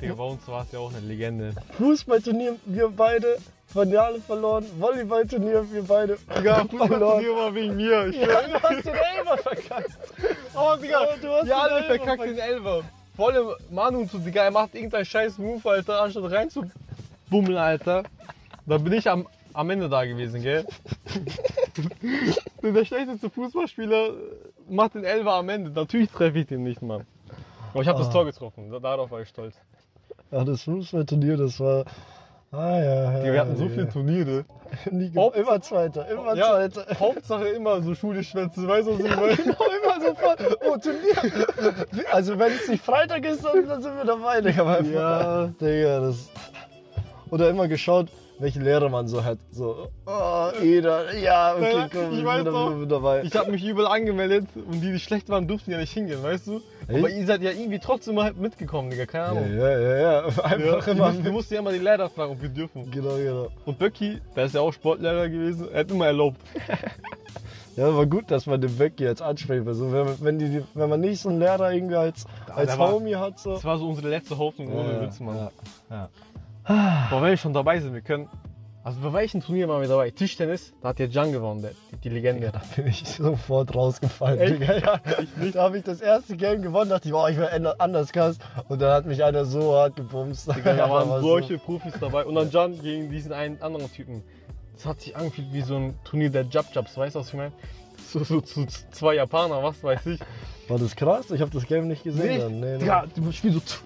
[0.00, 1.54] Digga, bei uns war es ja auch eine Legende.
[1.78, 3.38] Fußballturnier, wir beide.
[3.66, 4.64] Finale verloren.
[4.78, 6.18] Volleyballturnier, wir beide.
[6.36, 6.64] Digga.
[6.70, 8.06] Fußballturnier war wegen mir.
[8.08, 9.90] Ich Ja, du hast den Elfer verkackt.
[10.54, 12.82] Oh, Digga, Oh, du hast wir alle den Elfer verkackt den Elfer.
[13.16, 18.02] Volle Manu zu, Digga, er macht irgendeinen scheiß Move, Alter, anstatt reinzubummeln, Alter.
[18.66, 20.64] Da bin ich am, am Ende da gewesen, gell?
[22.62, 24.10] Der schlechteste Fußballspieler
[24.68, 25.70] macht den Elfer am Ende.
[25.70, 27.06] Natürlich treffe ich den nicht, Mann.
[27.72, 28.12] Aber ich habe das Ah.
[28.12, 29.54] Tor getroffen, da- darauf war ich stolz.
[30.30, 31.84] Ja, das Fußballturnier, das war.
[32.52, 33.32] Ah ja, ja.
[33.32, 33.70] Wir hatten so ja.
[33.70, 34.44] viele Turniere.
[34.90, 36.86] Nie immer Zweiter, immer Ja, Zweiter.
[37.00, 39.36] Hauptsache immer so Schulschwänze, weißt du, was ich meine?
[39.36, 40.56] Genau, immer so voll.
[40.68, 41.86] Oh, Turnier.
[42.12, 44.80] Also, wenn es nicht Freitag ist, dann, dann sind wir dabei, Digga.
[44.80, 45.46] Ja.
[45.60, 46.28] Digga, das.
[47.30, 48.08] Oder immer geschaut,
[48.38, 49.38] welche Lehre man so hat.
[49.50, 52.86] So, oh, Eder, ja, okay, Ja, komm, ich wir weiß sind doch.
[52.88, 53.22] dabei.
[53.24, 56.46] Ich habe mich überall angemeldet und die, die schlecht waren, durften ja nicht hingehen, weißt
[56.48, 56.60] du?
[56.88, 56.98] Echt?
[56.98, 59.58] Aber ihr seid ja irgendwie trotzdem mal mitgekommen, Digga, keine ja, Ahnung.
[59.58, 60.24] ja, ja, ja.
[60.26, 61.24] Einfach Ja, immer.
[61.24, 62.90] wir mussten ja immer die Lehrer fragen, ob wir dürfen.
[62.90, 63.48] Genau, genau.
[63.64, 66.40] Und Böcki, der ist ja auch Sportlehrer gewesen, er hat immer erlaubt.
[67.76, 69.66] Ja, war gut, dass man den Becky jetzt anspricht.
[69.68, 72.92] Also, wenn, wenn, die, wenn man nicht so einen Lehrer irgendwie als, als der war-
[72.92, 73.52] Homie hat, so.
[73.52, 75.50] Das war so unsere letzte Hoffnung, ohne Ja, Witz, Mann.
[75.90, 76.08] ja.
[76.66, 78.28] Boah, wenn wir schon dabei sind, wir können.
[78.82, 80.10] Also bei welchem Turnier waren wir dabei?
[80.10, 81.72] Tischtennis, da hat ja Jan gewonnen, der,
[82.04, 82.52] die, Legende.
[82.52, 84.60] Da bin ich sofort rausgefallen, Echt?
[84.60, 84.76] Digga.
[84.76, 85.00] Ja,
[85.52, 88.38] da habe ich das erste Game gewonnen, dachte ich, oh, ich wäre anders krass.
[88.68, 90.54] Und dann hat mich einer so hart gebumst.
[90.54, 92.24] Digga, da waren war solche Profis dabei.
[92.24, 94.22] Und dann Jan gegen diesen einen anderen Typen.
[94.74, 97.34] Das hat sich angefühlt wie so ein Turnier der Jab Jabs, weißt du, was ich
[97.34, 97.52] meine?
[98.08, 100.20] So, so zu zwei Japaner, was weiß ich.
[100.20, 100.70] So.
[100.70, 101.30] War das krass?
[101.32, 102.26] Ich habe das Game nicht gesehen.
[102.26, 102.60] Nee, dann.
[102.60, 102.78] Nee, nee.
[102.78, 103.76] Digga, du spielst so.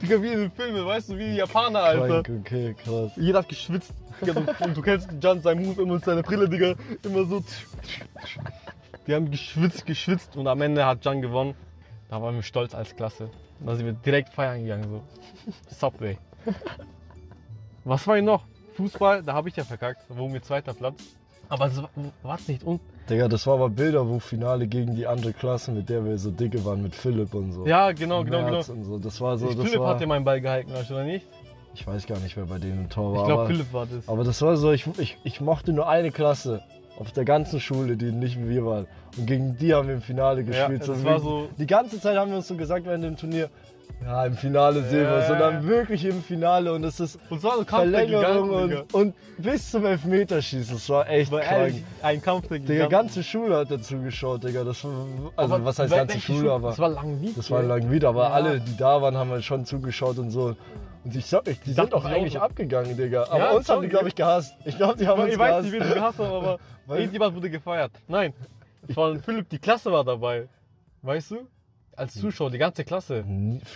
[0.00, 2.22] Digga, wie in den Filmen, weißt du, wie die Japaner, Alter.
[2.22, 3.12] Krank, okay, krass.
[3.16, 3.94] Jeder hat geschwitzt.
[4.20, 6.74] Digga, du, und du kennst Jan, sein Move immer mit seiner Brille, Digga.
[7.02, 7.42] Immer so.
[9.06, 11.54] Die haben geschwitzt, geschwitzt und am Ende hat Jan gewonnen.
[12.08, 13.30] Da waren wir stolz als Klasse.
[13.60, 15.02] Da sind wir direkt feiern gegangen, so.
[15.74, 16.18] Subway.
[17.84, 18.44] Was war hier noch?
[18.74, 20.02] Fußball, da habe ich ja verkackt.
[20.08, 21.02] Da wurden wir zweiter Platz.
[21.48, 21.82] Aber es
[22.22, 22.64] war es nicht.
[22.64, 26.18] Und Digga, das war aber Bilder, wo Finale gegen die andere Klasse, mit der wir
[26.18, 27.64] so dicke waren, mit Philipp und so.
[27.66, 28.58] ja, genau, genau, genau.
[28.58, 28.98] Und so.
[28.98, 31.04] Das war so, Ich, das Philipp war, hat ja meinen Ball gehalten, weißt du, oder
[31.04, 31.24] nicht?
[31.74, 33.20] ich weiß gar nicht, wer bei denen im Tor war.
[33.20, 34.08] Ich glaube, Philipp war das.
[34.08, 36.62] aber das war so, ich, ich, ich mochte nur eine Klasse
[36.98, 38.86] auf der ganzen Schule, die nicht wie wir waren.
[39.18, 40.80] Und gegen die haben wir im Finale gespielt.
[40.80, 43.16] das So war wie- so- Die ganze Zeit haben wir uns so gesagt während dem
[43.18, 43.50] Turnier,
[44.04, 45.18] ja, im Finale sehen wir.
[45.20, 45.32] Ja.
[45.32, 48.00] Und dann wirklich im Finale und es ist Und es war so ein Kampf der
[48.06, 48.80] Verlängerung Digga.
[48.92, 50.76] und, und bis zum Elfmeterschießen.
[50.76, 54.62] Es war echt War ehrlich, ein Kampf der Die ganze Schule hat dazu geschaut, Digga.
[54.64, 54.92] Das war,
[55.36, 57.36] also Aber was heißt ganze Schule, aber Das war Langwied.
[57.36, 58.08] das war lang wieder.
[58.10, 58.30] Aber Ja.
[58.30, 60.54] alle, die da waren, haben halt schon zugeschaut und so.
[61.04, 62.40] Und ich sag euch, die sind doch auch eigentlich so.
[62.40, 63.24] abgegangen, Digga.
[63.30, 64.54] Aber Ja, uns haben die, glaube ich, gehasst.
[64.64, 65.64] Ich glaube, die haben Aber uns ich weiß gehasst.
[65.64, 67.92] nicht, wen du gehasst hast, aber irgendjemand wurde gefeiert.
[68.08, 68.32] Nein,
[68.94, 70.48] von Philipp, die Klasse war dabei.
[71.02, 71.46] Weißt du?
[71.96, 73.24] Als Zuschauer, die ganze Klasse.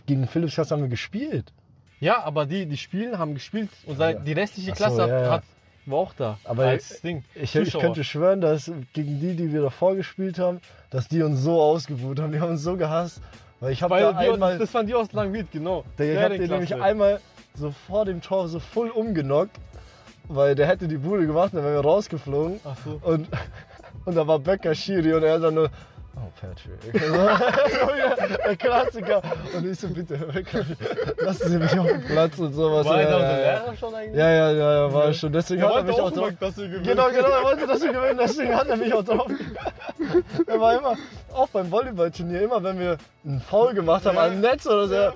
[0.06, 1.52] Gegen Philips Klasse haben wir gespielt.
[2.00, 4.12] Ja, aber die, die spielen, haben gespielt und Ja.
[4.12, 5.30] die restliche so, Klasse hat, ja, ja.
[5.30, 5.42] hat,
[5.86, 6.38] war auch da.
[6.44, 6.74] Aber.
[6.74, 7.04] Ich,
[7.34, 7.82] ich Zuschauer.
[7.82, 12.20] könnte schwören, dass gegen die, die wir davor gespielt haben, dass die uns so ausgebuht
[12.20, 12.32] haben.
[12.32, 13.20] Die haben uns so gehasst.
[13.60, 14.58] Weil ich habe da einmal.
[14.58, 15.84] das waren die aus Langwied, genau.
[15.98, 17.20] Der, ich habe den nämlich einmal
[17.54, 19.56] so vor dem Tor so voll umgenockt,
[20.28, 22.60] weil der hätte die Bude gemacht, dann wären wir rausgeflogen.
[22.64, 22.98] Ach so.
[23.02, 23.28] Und,
[24.06, 25.70] und da war Becker Schiri und er dann nur,
[26.16, 26.92] oh Patrick.
[28.44, 29.22] der Klassiker.
[29.54, 30.14] Und ich so, bitte,
[31.18, 32.86] lassen Sie mich auf den Platz und sowas.
[32.86, 33.36] War ja, ja, der ja.
[33.62, 34.16] Lehrer schon eigentlich?
[34.18, 35.32] ja, ja, ja, ja, war schon.
[35.32, 36.32] Deswegen Er hat er wollte mich auch drauf.
[36.40, 36.84] dass wir gewinnen.
[36.84, 39.30] Genau, genau, er wollte, dass wir gewinnen, deswegen hat er mich auch drauf.
[40.46, 40.96] Er war immer,
[41.32, 44.26] auch beim Volleyballturnier, immer wenn wir einen Foul gemacht haben, Ja.
[44.26, 45.12] am Netz oder so, Ja.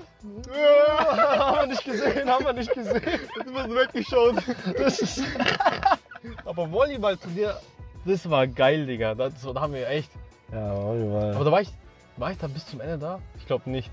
[1.39, 3.01] haben wir nicht gesehen, haben wir nicht gesehen.
[3.45, 4.35] Immer so weggeschaut.
[4.77, 5.23] Das ist,
[6.45, 7.55] Aber Volleyballturnier,
[8.05, 9.15] das war geil, Digga.
[9.15, 10.09] Das, da haben wir echt.
[10.51, 11.35] Ja, Volleyball.
[11.35, 11.69] Aber da war ich,
[12.17, 13.19] war ich da bis zum Ende da?
[13.37, 13.91] Ich glaube nicht.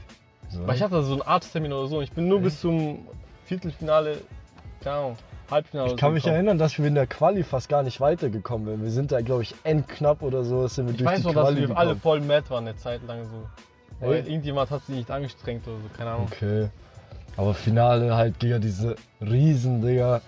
[0.48, 0.66] So.
[0.66, 2.02] Weil ich hatte so einen Arzttermin oder so.
[2.02, 3.06] Ich bin nur bis zum
[3.46, 4.18] Viertelfinale,
[4.82, 5.16] keine Ahnung,
[5.50, 5.90] Halbfinale.
[5.90, 6.36] Ich kann mich gekommen.
[6.36, 8.82] erinnern, dass wir in der Quali fast gar nicht weitergekommen sind.
[8.82, 11.34] Wir sind da, glaube ich, endknapp oder so, sind wir Ich durch weiß die noch,
[11.34, 12.00] dass wir alle gekommen.
[12.00, 14.06] voll mad waren eine Zeit lang so.
[14.06, 14.18] Ey.
[14.18, 16.26] irgendjemand hat sich nicht angestrengt oder so, keine Ahnung.
[16.32, 16.68] Okay.
[17.36, 20.20] Aber Finale halt gegen diese Riesen, Digga.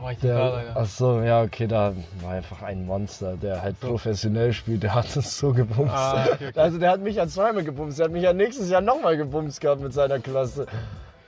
[0.00, 0.72] Da war ich Der, egal, Alter.
[0.80, 3.88] ach so, ja, okay, da war einfach ein Monster, der halt So.
[3.88, 4.82] professionell spielt.
[4.82, 5.92] Der hat uns so gebumst.
[5.94, 6.58] Ah, okay, okay.
[6.60, 7.98] Also der hat mich ja zweimal gebumst.
[7.98, 10.66] Der hat mich ja nächstes Jahr nochmal gebumst gehabt mit seiner Klasse.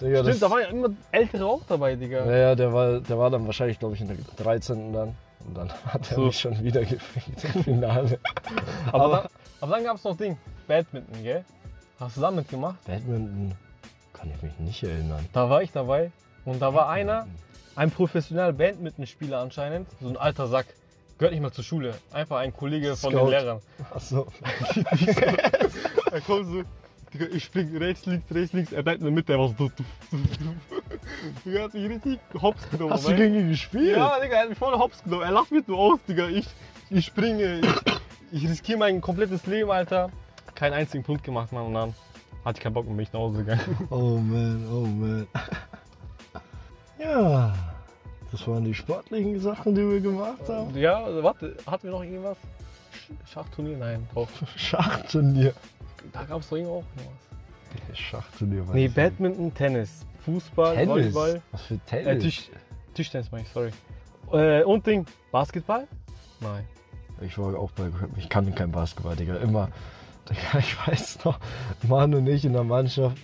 [0.01, 2.25] Digga, Stimmt, da waren ja immer Ältere auch dabei, Digga.
[2.25, 4.93] Naja, der war, der war dann wahrscheinlich, glaube ich, in der 13.
[4.93, 5.15] dann.
[5.47, 6.21] Und dann hat er So.
[6.23, 8.19] mich schon wieder gefickt im Finale.
[8.91, 9.27] aber, aber- dann,
[9.61, 11.45] aber dann gab es noch Ding, Badminton, gell?
[12.01, 12.83] Hast du da mitgemacht?
[12.87, 13.53] Badminton
[14.15, 15.27] kann ich mich nicht erinnern.
[15.35, 16.11] Da war ich dabei
[16.47, 17.27] und da war einer,
[17.77, 20.67] ein professioneller Badmintonspieler anscheinend, so ein alter Sack.
[21.19, 21.95] Gehört nicht mal zur Schule.
[22.13, 23.27] Einfach ein Kollege von Scout.
[23.27, 23.61] den Lehrern.
[23.93, 24.27] Achso.
[26.13, 26.63] Er kommt so,
[27.33, 29.71] ich spring rechts, links, rechts, links, er bleibt in der Mitte, er war so.
[31.45, 32.93] Digga, hat mich richtig hops genommen.
[32.93, 33.97] Hast du gegen ihn gespielt?
[33.97, 35.23] Ja, Digga, er hat mich voll hops genommen.
[35.23, 36.29] Er lacht mich nur aus, Digga.
[36.29, 36.47] Ich,
[36.91, 40.11] ich springe, ich, ich riskiere mein komplettes Leben, Alter.
[40.55, 41.67] Keinen einzigen Punkt gemacht, Mann.
[41.67, 41.95] Und dann
[42.45, 43.89] hatte ich keinen Bock und bin ich nach Hause gegangen.
[43.91, 45.27] Oh man, oh man.
[47.03, 47.55] Ja,
[48.31, 50.77] das waren die sportlichen Sachen, die wir gemacht haben.
[50.77, 52.37] Ja, also, warte, hatten wir noch irgendwas?
[52.93, 53.77] Sch- Schachturnier?
[53.79, 54.29] Nein, drauf.
[54.57, 55.53] Schachturnier.
[56.13, 57.05] Da gab es doch irgendwo auch noch
[57.91, 57.99] was.
[57.99, 61.15] Schachturnier war Nee, ich Badminton, Tennis, Fußball, Tennis.
[61.15, 61.43] Volleyball.
[61.53, 62.23] Was für Äh, Tennis?
[62.25, 62.51] Tisch,
[62.95, 63.71] Tischtennis meine ich, sorry.
[64.33, 65.87] Äh, und Ding, Basketball?
[66.41, 66.65] Nein.
[67.21, 69.37] Ich war auch bei, ich kannte kein Basketball, Digga.
[69.37, 69.69] Immer,
[70.29, 71.39] Digga, ich weiß noch,
[71.89, 73.17] Mann und ich in der Mannschaft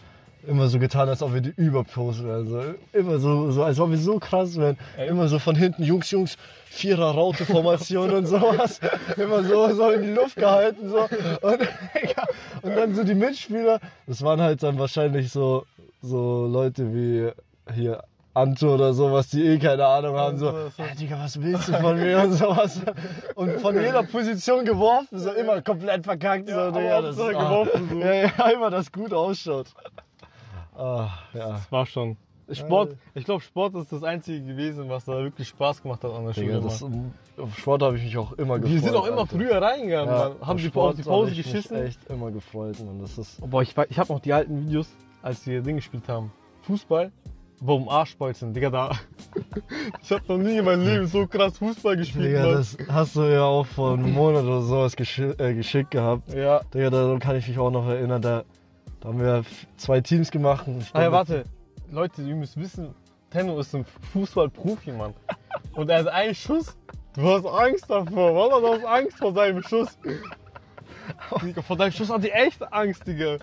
[0.47, 2.49] immer so getan, als ob wir die Überpros wären.
[2.49, 4.77] So, immer so, so, als ob wir so krass wären.
[4.97, 5.09] Ey.
[5.09, 8.81] Immer so von hinten, Jungs, Jungs, Vierer-Raute-Formation und sowas.
[9.17, 10.89] Immer so, so in die Luft gehalten.
[10.89, 11.01] So.
[11.43, 11.61] Und,
[12.63, 15.65] und dann so die Mitspieler, das waren halt dann wahrscheinlich so,
[16.03, 17.31] so Leute wie
[17.75, 18.03] hier
[18.39, 20.47] Anto oder sowas, die eh keine Ahnung haben, so,
[20.77, 22.81] ja, Digga, was willst du von mir und sowas.
[23.35, 26.49] Und von jeder Position geworfen, so immer komplett verkackt.
[26.49, 27.99] So, Ja, Digga, das, ah, geworfen, so.
[27.99, 29.67] Ja, ja, immer das gut ausschaut.
[30.79, 31.49] Ah, ja.
[31.51, 32.17] Das war schon.
[32.51, 36.25] Sport, ich glaube, Sport ist das Einzige gewesen, was da wirklich Spaß gemacht hat an
[36.25, 36.63] der Schule.
[36.63, 38.73] das, auf Sport habe ich mich auch immer gefreut.
[38.75, 39.37] Wir sind auch immer Alter.
[39.37, 40.47] früher reingegangen, Ja, Mann.
[40.49, 41.77] haben die, auf die Pause ich mich geschissen.
[41.77, 43.01] echt immer gefreut, Mann.
[43.03, 44.89] Das ist, Boah, ich, ich habe noch die alten Videos,
[45.21, 46.33] als wir Ding gespielt haben.
[46.63, 47.13] Fußball,
[47.61, 48.93] warum Arschbolzen, Digga, da.
[50.03, 52.53] ich habe noch nie in meinem Leben so krass Fußball gespielt, Digga, Mann.
[52.55, 56.33] das hast du ja auch vor einem Monat oder sowas geschi äh, geschickt gehabt.
[56.33, 56.63] ja.
[56.73, 58.23] Digga, daran kann ich mich auch noch erinnern.
[58.23, 58.45] Da,
[59.01, 59.45] da haben wir
[59.77, 60.67] zwei Teams gemacht.
[60.93, 61.45] Ah ja, warte.
[61.91, 62.95] Leute, ihr müsst wissen,
[63.31, 65.15] Tenno ist ein Fußballprofi, Mann.
[65.73, 66.77] Und er hat einen Schuss.
[67.15, 69.99] Du hast Angst davor, Wallah, du hast Angst vor seinem Schuss.
[71.43, 73.39] Digga, vor deinem Schuss hat die echt Angst, Digga.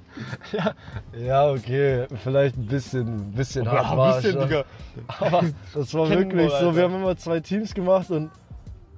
[1.17, 2.05] Ja, okay.
[2.23, 4.41] Vielleicht ein bisschen, bisschen hart Ja, war ein bisschen.
[4.41, 4.65] Digga.
[5.07, 6.75] Aber das war wirklich wir, so.
[6.75, 8.31] Wir haben immer zwei Teams gemacht und,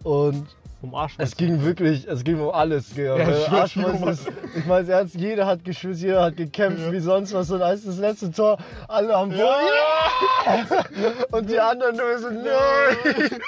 [0.03, 0.47] und
[0.79, 1.15] Um Arsch.
[1.17, 2.95] es ging wirklich, es ging um alles.
[2.95, 4.07] Ja, Mann.
[4.09, 7.49] ist- ich meine, ernst, jeder hat geschwitzt, jeder hat gekämpft, wie sonst was.
[7.49, 9.39] Und als das letzte Tor, alle am Boden.
[9.41, 10.65] Ja!
[11.31, 13.41] Und die anderen nur so, nein!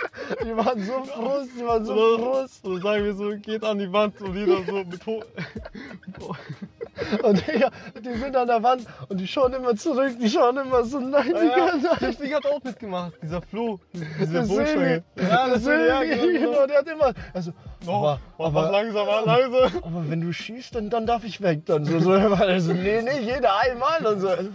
[0.43, 2.63] Die waren so frust, die waren so frust.
[2.63, 5.23] So sagen wir so, geht an die Wand und jeder so mit hoch.
[7.23, 7.69] Und Digga,
[8.03, 11.25] die sind an der Wand und die schauen immer zurück, die schauen immer so, nein,
[11.27, 11.97] Digga, Ja, nein.
[12.01, 15.03] der Stieg hat auch mitgemacht, dieser Flo, diese Das Bogenstange.
[15.15, 16.51] Sebi, Ja, das das Sebi, ja, genau.
[16.51, 17.51] genau, der hat immer, also,
[17.87, 19.71] aber, oh, mach aber, langsamer, langsam.
[19.83, 23.19] aber wenn du schießt, dann, dann darf ich weg, dann so, so, also, nee, nee,
[23.21, 24.49] jeder einmal und so, also,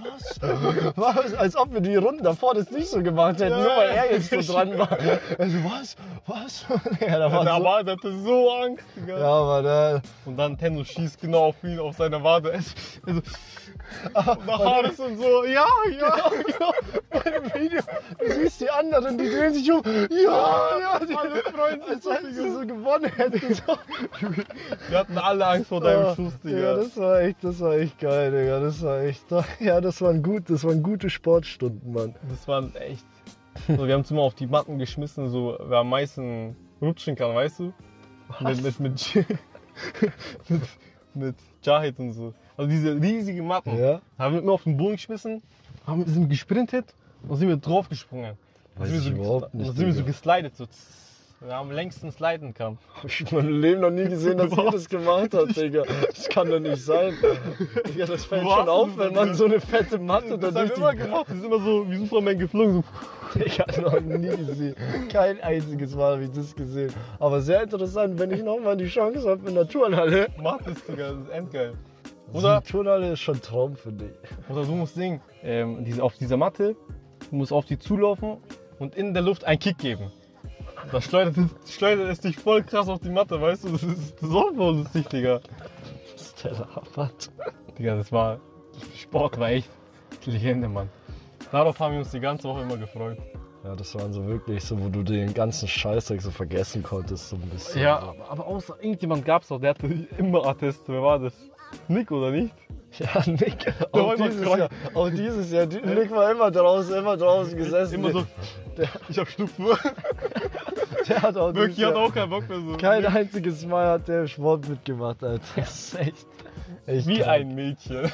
[0.97, 3.91] was, was, als ob wir die Runden davor das nicht so gemacht hätten, nur weil
[3.91, 4.93] er jetzt so dran war,
[5.39, 6.65] also, was, was,
[7.01, 9.19] ja, da war Der so, Mann hatte so Angst, Digga.
[9.19, 12.53] ja, aber da, Und dann Tenno schießt genau auf ihn, auf seine Wade.
[12.53, 13.23] Also,
[14.15, 15.67] nach Haares und so, ja,
[15.99, 16.31] ja.
[17.25, 17.81] im Video,
[18.19, 22.07] du siehst die anderen, die drehen sich um, ja, ja, die Alle freuen sich als
[22.07, 23.77] wenn sie so gewonnen hätten, so.
[24.89, 26.75] Wir hatten alle Angst vor deinem Ja, Schuss, Ja, Digga.
[26.77, 28.61] das war echt, das war echt geil, Digga.
[28.61, 29.25] Das war echt,
[29.61, 32.15] ja, das waren gut, das waren gute Sportstunden, Mann.
[32.29, 33.05] Das waren echt.
[33.69, 37.35] So, wir haben es immer auf die Matten geschmissen, so wer am meisten rutschen kann,
[37.35, 37.73] weißt du?
[38.41, 39.15] Mit, mit, mit,
[40.49, 40.63] mit,
[41.15, 42.35] mit Jahid und so.
[42.57, 43.77] Also diese riesigen Matten.
[43.79, 44.01] Ja?
[44.19, 45.43] Haben wir immer auf den Boden geschmissen,
[45.87, 46.95] haben, sind gesprintet
[47.29, 48.37] und sind wir draufgesprungen.
[48.77, 50.13] Weiß sind wir ich so, überhaupt dann nicht, sind wir so Digga.
[50.13, 50.67] geslidet, so.
[51.41, 52.79] Wir haben am längsten sliden kann.
[52.97, 55.83] Hab ich in meinem Leben noch nie gesehen, dass ihr das gemacht habt, Digga.
[56.15, 57.13] Das kann doch nicht sein.
[57.89, 60.69] Digga, das fällt schon auf, das wenn man so eine fette Matte da Das durch
[60.71, 60.81] wir die...
[60.81, 61.27] immer gemacht.
[61.29, 62.83] Wir sind immer so wie Superman geflogen.
[63.35, 63.41] So.
[63.45, 64.75] Ich habe noch nie gesehen.
[65.11, 66.93] Kein einziges Mal habe ich das gesehen.
[67.19, 70.29] Aber sehr interessant, wenn ich nochmal die Chance habe in der Turnhalle.
[70.41, 71.75] Mach das, Digga, das ist endgeil.
[72.33, 72.61] Oder?
[72.61, 74.51] Die Turnhalle ist schon Traum, finde ich.
[74.51, 75.21] oder du musst singen.
[75.43, 76.75] Ähm, diese, auf dieser Matte,
[77.31, 78.39] du musst auf die zulaufen
[78.79, 80.11] und in der Luft einen Kick geben.
[80.91, 83.69] Da schleudert es, schleudert es dich voll krass auf die Matte, weißt du?
[83.71, 85.41] Das ist, voll lustig, Digga.
[86.17, 87.31] Stella Rabat.
[87.79, 88.41] Digga, das war.
[88.97, 89.71] Sport war echt
[90.27, 90.89] Legende, Mann.
[91.53, 93.19] Darauf haben wir uns die ganze Woche immer gefreut.
[93.63, 97.37] Ja, das waren so wirklich so, wo du den ganzen Scheißdreck so vergessen konntest, so
[97.37, 97.81] ein bisschen.
[97.83, 98.23] Ja, so.
[98.31, 99.87] aber- außer irgendjemand gab's doch, der hatte
[100.19, 100.83] immer Attest.
[100.89, 101.33] Wer war das?
[101.89, 102.55] Nick oder nicht?
[102.97, 103.57] Ja, Nick.
[103.91, 104.45] Auch dieses.
[104.57, 105.67] Jahr, auch dieses Jahr.
[105.85, 107.95] Nick war immer draußen, immer draußen gesessen.
[107.97, 108.25] Immer so.
[108.77, 109.67] Der, Ich hab Schnupfen.
[111.09, 112.77] der hat auch, Wirklich, dieses hat auch keinen Bock mehr so.
[112.77, 115.43] kein einziges Mal hat der Sport mitgemacht, Alter.
[115.57, 116.27] Das ist echt.
[116.87, 117.29] echt Wie krank.
[117.31, 118.13] ein Mädchen.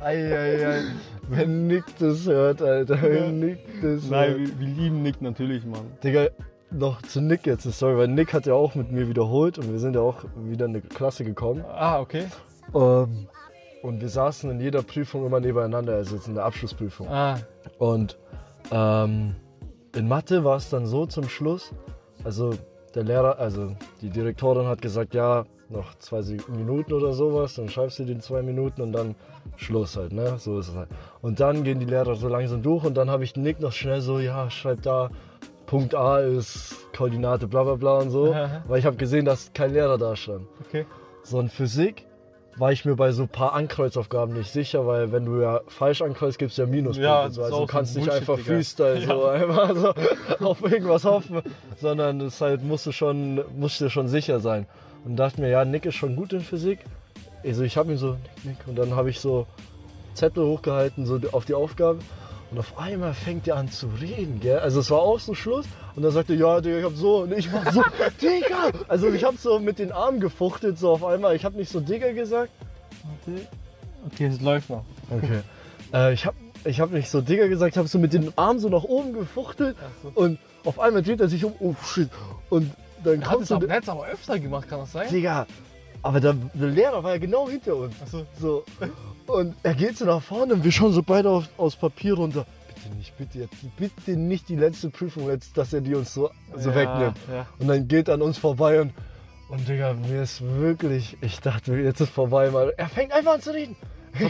[0.00, 0.82] Ei, ei, ei.
[1.28, 3.00] Wenn Nick das hört, Alter.
[3.00, 4.38] Wenn Nick das Nein, hört.
[4.40, 5.90] wir, wir lieben Nick natürlich, Mann.
[6.02, 6.26] Digga,
[6.70, 9.70] noch zu Nick jetzt eine Story, weil Nick hat ja auch mit mir wiederholt und
[9.70, 11.64] wir sind ja auch wieder in eine Klasse gekommen.
[11.68, 12.26] Ah, okay.
[12.74, 13.28] Ähm,
[13.82, 17.08] und wir saßen in jeder Prüfung immer nebeneinander, also jetzt in der Abschlussprüfung.
[17.08, 17.38] Ah,
[17.78, 18.18] Und
[18.70, 19.36] ähm,
[19.94, 21.72] in Mathe war es dann so zum Schluss,
[22.24, 22.54] also
[22.94, 27.98] der Lehrer, also die Direktorin hat gesagt, ja, noch zwei Minuten oder sowas, dann schreibst
[27.98, 29.14] du den zwei Minuten und dann
[29.56, 30.38] Schluss halt, ne?
[30.38, 30.88] So ist es halt.
[31.20, 34.00] Und dann gehen die Lehrer so langsam durch und dann habe ich Nick noch schnell
[34.00, 35.10] so, ja, schreib da,
[35.66, 38.62] Punkt A ist Koordinate, bla bla bla und so, Aha.
[38.66, 40.46] weil ich habe gesehen, dass kein Lehrer da stand.
[40.66, 40.86] okay.
[41.22, 42.06] So in Physik
[42.56, 46.02] war ich mir bei so ein paar Ankreuzaufgaben nicht sicher, weil wenn du ja falsch
[46.02, 47.02] ankreuzt, gibt es ja Minuspunkte.
[47.02, 47.42] Ja, so.
[47.42, 48.38] Also du so kannst nicht einfach.
[48.38, 51.42] Freestyle so einfach so auf irgendwas hoffen,
[51.80, 54.66] sondern es halt musst du schon, musst dir schon sicher sein.
[55.04, 56.78] Und dachte mir, ja, Nick ist schon gut in Physik.
[57.44, 58.56] Also ich habe ihn so, Nick, Nick.
[58.66, 59.46] Und dann habe ich so
[60.14, 61.98] Zettel hochgehalten, so auf die Aufgabe.
[62.54, 64.60] Und auf einmal fängt er an zu reden, gell?
[64.60, 65.66] Also es war auch so Schluss.
[65.96, 67.22] Und dann sagt er, ja, Digga, ich hab so.
[67.22, 67.82] Und ich mach so,
[68.22, 68.70] Digga!
[68.86, 71.34] Also ich hab so mit den Armen gefuchtelt, so auf einmal.
[71.34, 72.50] Ich hab nicht so Digga gesagt.
[74.06, 74.84] Okay, es läuft noch.
[75.10, 75.40] Okay.
[75.92, 78.60] äh, ich hab, ich hab nicht so Digga gesagt, ich hab so mit den Armen
[78.60, 79.76] so nach oben gefuchtelt.
[80.04, 80.12] So.
[80.14, 82.08] Und auf einmal dreht er sich um, oh shit.
[82.50, 82.70] Und
[83.02, 85.08] dann kommt so, der- hat's aber öfter gemacht, kann das sein?
[85.10, 85.48] Digga.
[86.04, 87.94] Aber der, der Lehrer war ja genau hinter uns.
[88.02, 88.26] Achso.
[88.38, 88.62] So.
[89.26, 92.44] Und er geht so nach vorne und wir schauen so beide auf, aufs Papier runter.
[92.68, 96.30] Bitte nicht, bitte jetzt, bitte nicht die letzte Prüfung jetzt, dass er die uns so,
[96.56, 97.16] so ja, wegnimmt.
[97.32, 97.46] Ja.
[97.58, 98.92] Und dann geht an uns vorbei und,
[99.48, 102.68] und Digga, mir ist wirklich, ich dachte, jetzt ist vorbei, Mann.
[102.76, 103.74] Er fängt einfach an zu reden.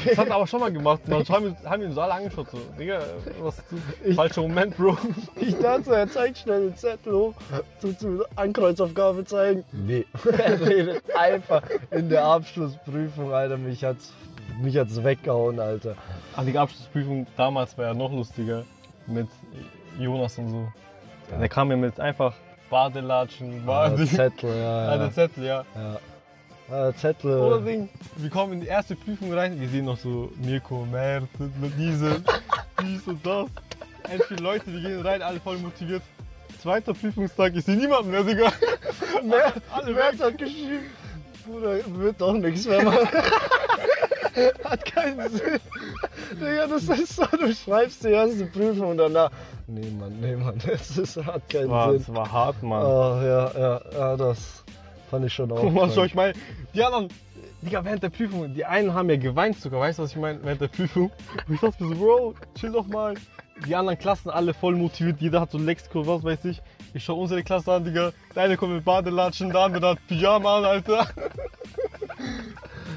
[0.06, 1.00] Das hat er aber schon mal gemacht.
[1.06, 2.50] Dann haben ihn so alle angeschaut.
[2.50, 3.00] So, Digga,
[3.40, 4.96] was du, Ich- falscher Moment, Bro.
[5.36, 7.34] Ich dachte, so, er zeigt schnell den Zettel hoch,
[7.80, 9.64] tut so Ankreuzaufgabe zeigen.
[9.72, 10.06] Nee,
[10.38, 13.56] er redet einfach in der Abschlussprüfung, Alter.
[13.58, 14.12] Mich hat's,
[14.62, 15.96] mich hat's weggehauen, Alter.
[16.36, 18.64] Ah, die Abschlussprüfung damals war ja noch lustiger.
[19.06, 19.28] Mit
[19.98, 20.68] Jonas und so.
[21.38, 22.32] Der kam mir mit einfach
[22.70, 24.06] Badelatschen, Ah, Bade.
[24.06, 24.96] Zettel, ja.
[24.96, 25.10] Ja.
[25.10, 25.64] Zettel, ja.
[25.74, 25.98] ja.
[26.70, 27.62] Ah, Oder Zettel.
[27.62, 31.28] Ding, wir kommen in die erste Prüfung rein, wir sehen noch so Mirko, Mert,
[31.78, 32.22] diese,
[32.82, 33.48] dies und das.
[34.04, 36.02] Endlich viele Leute, wir gehen rein, alle voll motiviert.
[36.62, 38.50] Zweiter Prüfungstag, ich sehe niemanden mehr, Digga.
[39.22, 40.86] Mer alle Mert hat geschrieben,
[41.46, 43.08] Bruder, wird doch nichts mehr machen.
[44.64, 45.60] hat keinen Sinn.
[46.32, 49.30] Digga, das ist so, du schreibst die erste Prüfung und danach.
[49.66, 52.04] Nee, Mann, nee, Mann, das ist, hat keinen War, Sinn.
[52.06, 52.82] das war hart, Mann.
[52.82, 54.63] Oh, ja, ja, ja, das
[55.14, 55.60] fand ich schon auch.
[55.60, 56.34] Guck mal, schau ich meine,
[56.74, 57.08] die anderen,
[57.62, 60.40] Digga, während der Prüfung, die einen haben ja geweint sogar, weißt du, was ich meine,
[60.42, 61.10] während der Prüfung.
[61.46, 63.14] Und ich dachte mir so, Bro, chill doch mal.
[63.66, 66.60] Die anderen Klassen alle voll motiviert, jeder hat so Lexikon, was weiß ich.
[66.92, 70.58] Ich schau unsere Klasse an, Digga, der eine kommt mit Badelatschen, der andere hat Pyjama
[70.58, 71.06] an, Alter.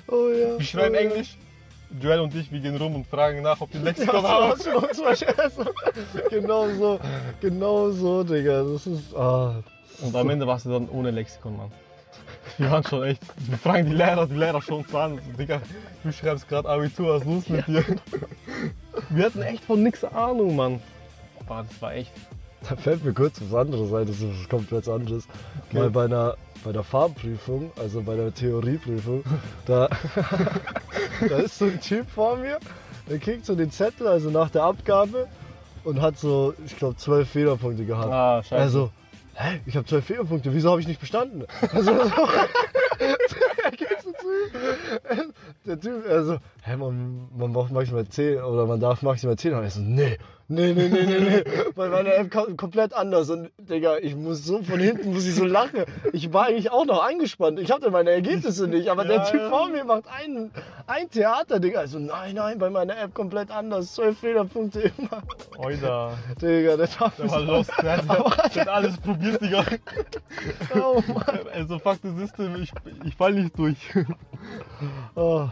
[0.08, 0.58] Oh ja.
[0.58, 1.02] Wir schreiben oh, ja.
[1.02, 1.38] Englisch.
[2.02, 4.60] Joel und ich, wir gehen rum und fragen nach, ob die Ja, Lexikon so haben.
[6.32, 7.00] Genau so,
[7.40, 8.64] genau so, Digga.
[8.64, 9.16] Das ist.
[9.16, 9.62] Ah.
[10.02, 11.72] Und am Ende warst du dann ohne Lexikon, Mann.
[12.58, 13.22] Wir waren schon echt.
[13.38, 15.20] Wir fragen die Lehrer, die Lehrer uns an.
[15.38, 15.62] Digga,
[16.04, 17.84] du schreibst gerade Abitur, was ist los mit dir?
[19.10, 20.80] Wir hatten echt von nix Ahnung, Mann.
[21.48, 22.12] Boah, das war echt.
[22.68, 25.28] Da fällt mir kurz was anderes ein, das ist was komplett anderes.
[25.70, 25.80] Okay.
[25.80, 29.24] Mal bei einer, bei der Fahrprüfung, also bei der Theorieprüfung,
[29.66, 29.88] da,
[31.30, 32.58] da ist so ein Typ vor mir,
[33.10, 35.28] der kriegt so den Zettel, also nach der Abgabe,
[35.84, 38.12] und hat so, ich glaube, zwölf Fehlerpunkte gehabt.
[38.12, 38.62] Ah, scheiße.
[38.62, 38.92] Also,
[39.38, 41.46] hä, ich habe zwölf Fehlerpunkte, wieso habe ich nicht bestanden?
[41.74, 42.48] Also, so, er.
[45.66, 49.66] Der Typ, also, hä, man, man braucht maximal 10 oder man darf maximal 10 haben.
[49.66, 50.18] Ich so, nee,
[50.50, 51.44] nee, nee, nee, nee, nee.
[51.76, 53.30] Bei meiner App kom- komplett anders.
[53.30, 55.86] Und, Digga, ich muss so von hinten, muss ich so lachen.
[56.14, 57.60] Ich war eigentlich auch noch angespannt.
[57.60, 59.50] Ich hatte meine Ergebnisse nicht, aber der Ja, Typ ja.
[59.50, 60.52] vor mir macht ein,
[60.88, 61.80] ein Theater, Digga.
[61.80, 63.94] Also, nein, nein, bei meiner App komplett anders.
[63.96, 65.22] 12 Fehlerpunkte immer.
[65.58, 66.18] Oida.
[66.42, 67.72] Digga, der darf Der war lost.
[67.82, 69.64] Der hat, der hat alles probiert, Digga.
[70.76, 71.24] Oh Mann.
[71.54, 72.72] Also, fuck the system, ich,
[73.06, 73.78] ich fall nicht durch.
[75.16, 75.48] Oh,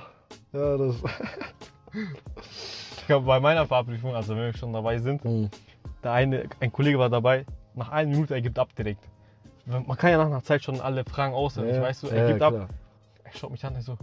[0.55, 0.95] ja, das.
[2.97, 5.49] Ich glaube, bei meiner Fahrprüfung, also wenn wir schon dabei sind, Hm.
[6.03, 9.03] der eine, ein Kollege war dabei, nach einer Minute, er gibt ab direkt.
[9.65, 12.37] Man kann ja nach einer Zeit schon alle Fragen auswendig, weißt du, er ja, gibt
[12.37, 12.53] klar.
[12.63, 12.69] ab.
[13.23, 13.97] Er schaut mich an, er so,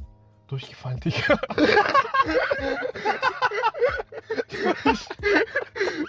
[0.49, 1.39] durchgefallen, Digga.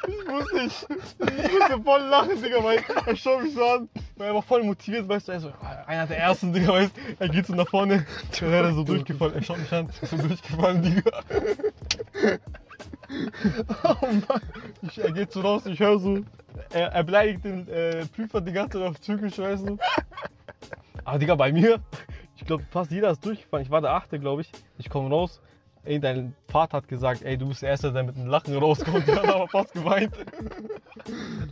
[0.08, 4.34] ich muss nicht, ich musste voll lachen, Digga, weil er schaut mich so an, er
[4.34, 5.54] war voll motiviert, weißt du, er so,
[5.88, 8.06] einer der ersten, Digga, weißt er geht so nach vorne,
[8.40, 11.12] der wäre so durchgefallen, er schaut mich an, so durchgefallen, Digga.
[13.84, 14.42] Oh Mann.
[14.82, 16.22] Ich, er geht so raus, ich höre so,
[16.72, 19.78] er, er beleidigt den äh, Prüfer die ganze Zeit auf Türkisch, weißt du.
[21.04, 21.80] Aber Digga, bei mir,
[22.36, 23.66] ich glaube fast jeder ist durchgefallen.
[23.66, 24.52] Ich war der Achte, glaube ich.
[24.78, 25.42] Ich komme raus,
[25.86, 29.08] irgendein Vater hat gesagt, ey, du bist der Erste, der mit einem Lachen rauskommt.
[29.08, 30.14] Der hat aber fast geweint.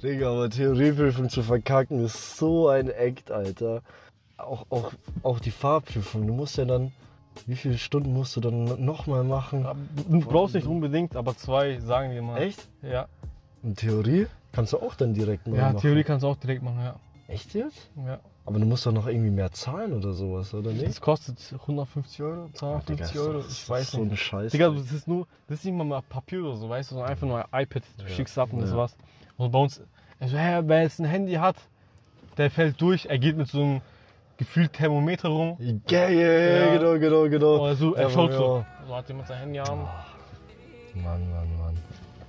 [0.01, 3.81] Digga, aber Theorieprüfung zu verkacken ist so ein Act, Alter.
[4.37, 4.91] Auch, auch,
[5.23, 6.25] auch die Fahrprüfung.
[6.27, 6.91] Du musst ja dann.
[7.45, 9.65] Wie viele Stunden musst du dann nochmal machen?
[10.09, 12.41] Du brauchst nicht unbedingt, aber zwei, sagen wir mal.
[12.41, 12.67] Echt?
[12.81, 13.07] Ja.
[13.63, 14.27] Und Theorie?
[14.51, 15.77] Kannst du auch dann direkt mal Ja, machen.
[15.77, 16.95] Theorie kannst du auch direkt machen, ja.
[17.27, 17.89] Echt jetzt?
[18.05, 18.19] ja.
[18.45, 20.87] Aber du musst doch noch irgendwie mehr zahlen oder sowas, oder nicht?
[20.89, 24.11] Das kostet 150 Euro, Digga, 250 ist Euro, ich weiß so nicht.
[24.11, 24.51] ein Scheiß.
[24.51, 27.27] Digga, das ist nur, das ist nicht mal Papier oder so, weißt du, sondern einfach
[27.27, 28.09] nur ein iPad, du Ja.
[28.09, 28.77] schickst ab und das Ja.
[28.77, 28.97] war's.
[29.37, 29.81] Und bei uns,
[30.19, 31.55] also, hä, wer jetzt ein Handy hat,
[32.37, 33.81] der fällt durch, er geht mit so einem
[34.37, 35.57] gefühlt Thermometer rum.
[35.87, 37.59] Ja, ja, ja, genau, genau, genau.
[37.63, 38.65] Oder so, er Ja, schaut so.
[38.87, 39.87] So hat jemand sein Handy an.
[40.95, 41.77] Mann, Mann, Mann.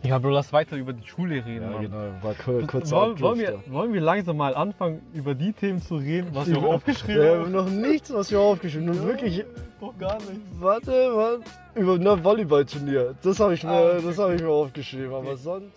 [0.04, 1.82] Ja, Bro, lass weiter über die Schule reden, Ja, Mann.
[1.82, 1.96] genau.
[2.22, 5.94] War kur- kurz wollen, wollen, wir, wollen wir langsam mal anfangen, über die Themen zu
[5.96, 7.52] reden, was wir aufgeschrieben Ja, haben?
[7.52, 8.96] noch nichts, was wir aufgeschrieben haben.
[8.98, 9.44] Nur wirklich,
[9.80, 10.40] Doch gar nicht.
[10.58, 11.44] warte, warte.
[11.76, 13.14] Über ein Volleyballturnier.
[13.22, 14.02] Das habe ich, mir- Ah, okay.
[14.04, 15.06] das hab ich mir aufgeschrieben.
[15.14, 15.36] Aber Okay.
[15.36, 15.72] sonst.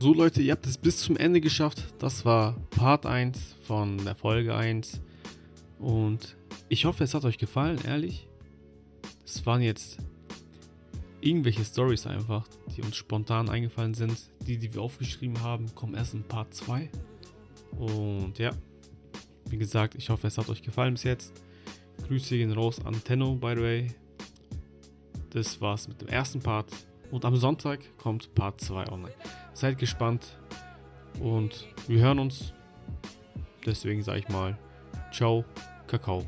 [0.00, 1.82] So Leute, ihr habt es bis zum Ende geschafft.
[1.98, 5.00] Das war Part 1 von der Folge 1.
[5.78, 6.36] Und
[6.68, 8.28] ich hoffe, es hat euch gefallen, ehrlich.
[9.24, 9.98] Es waren jetzt
[11.24, 12.46] irgendwelche Stories einfach,
[12.76, 14.30] die uns spontan eingefallen sind.
[14.46, 16.90] Die, die wir aufgeschrieben haben, kommen erst in Part 2.
[17.78, 18.50] Und ja,
[19.48, 21.32] wie gesagt, ich hoffe, es hat euch gefallen bis jetzt.
[22.06, 23.94] Grüße gehen raus an Tenno, by the way.
[25.30, 26.70] Das war's mit dem ersten Part.
[27.10, 29.14] Und am Sonntag kommt Part 2 online.
[29.52, 30.38] Seid gespannt
[31.20, 32.52] und wir hören uns.
[33.64, 34.58] Deswegen sage ich mal,
[35.12, 35.44] ciao,
[35.86, 36.24] Kakao.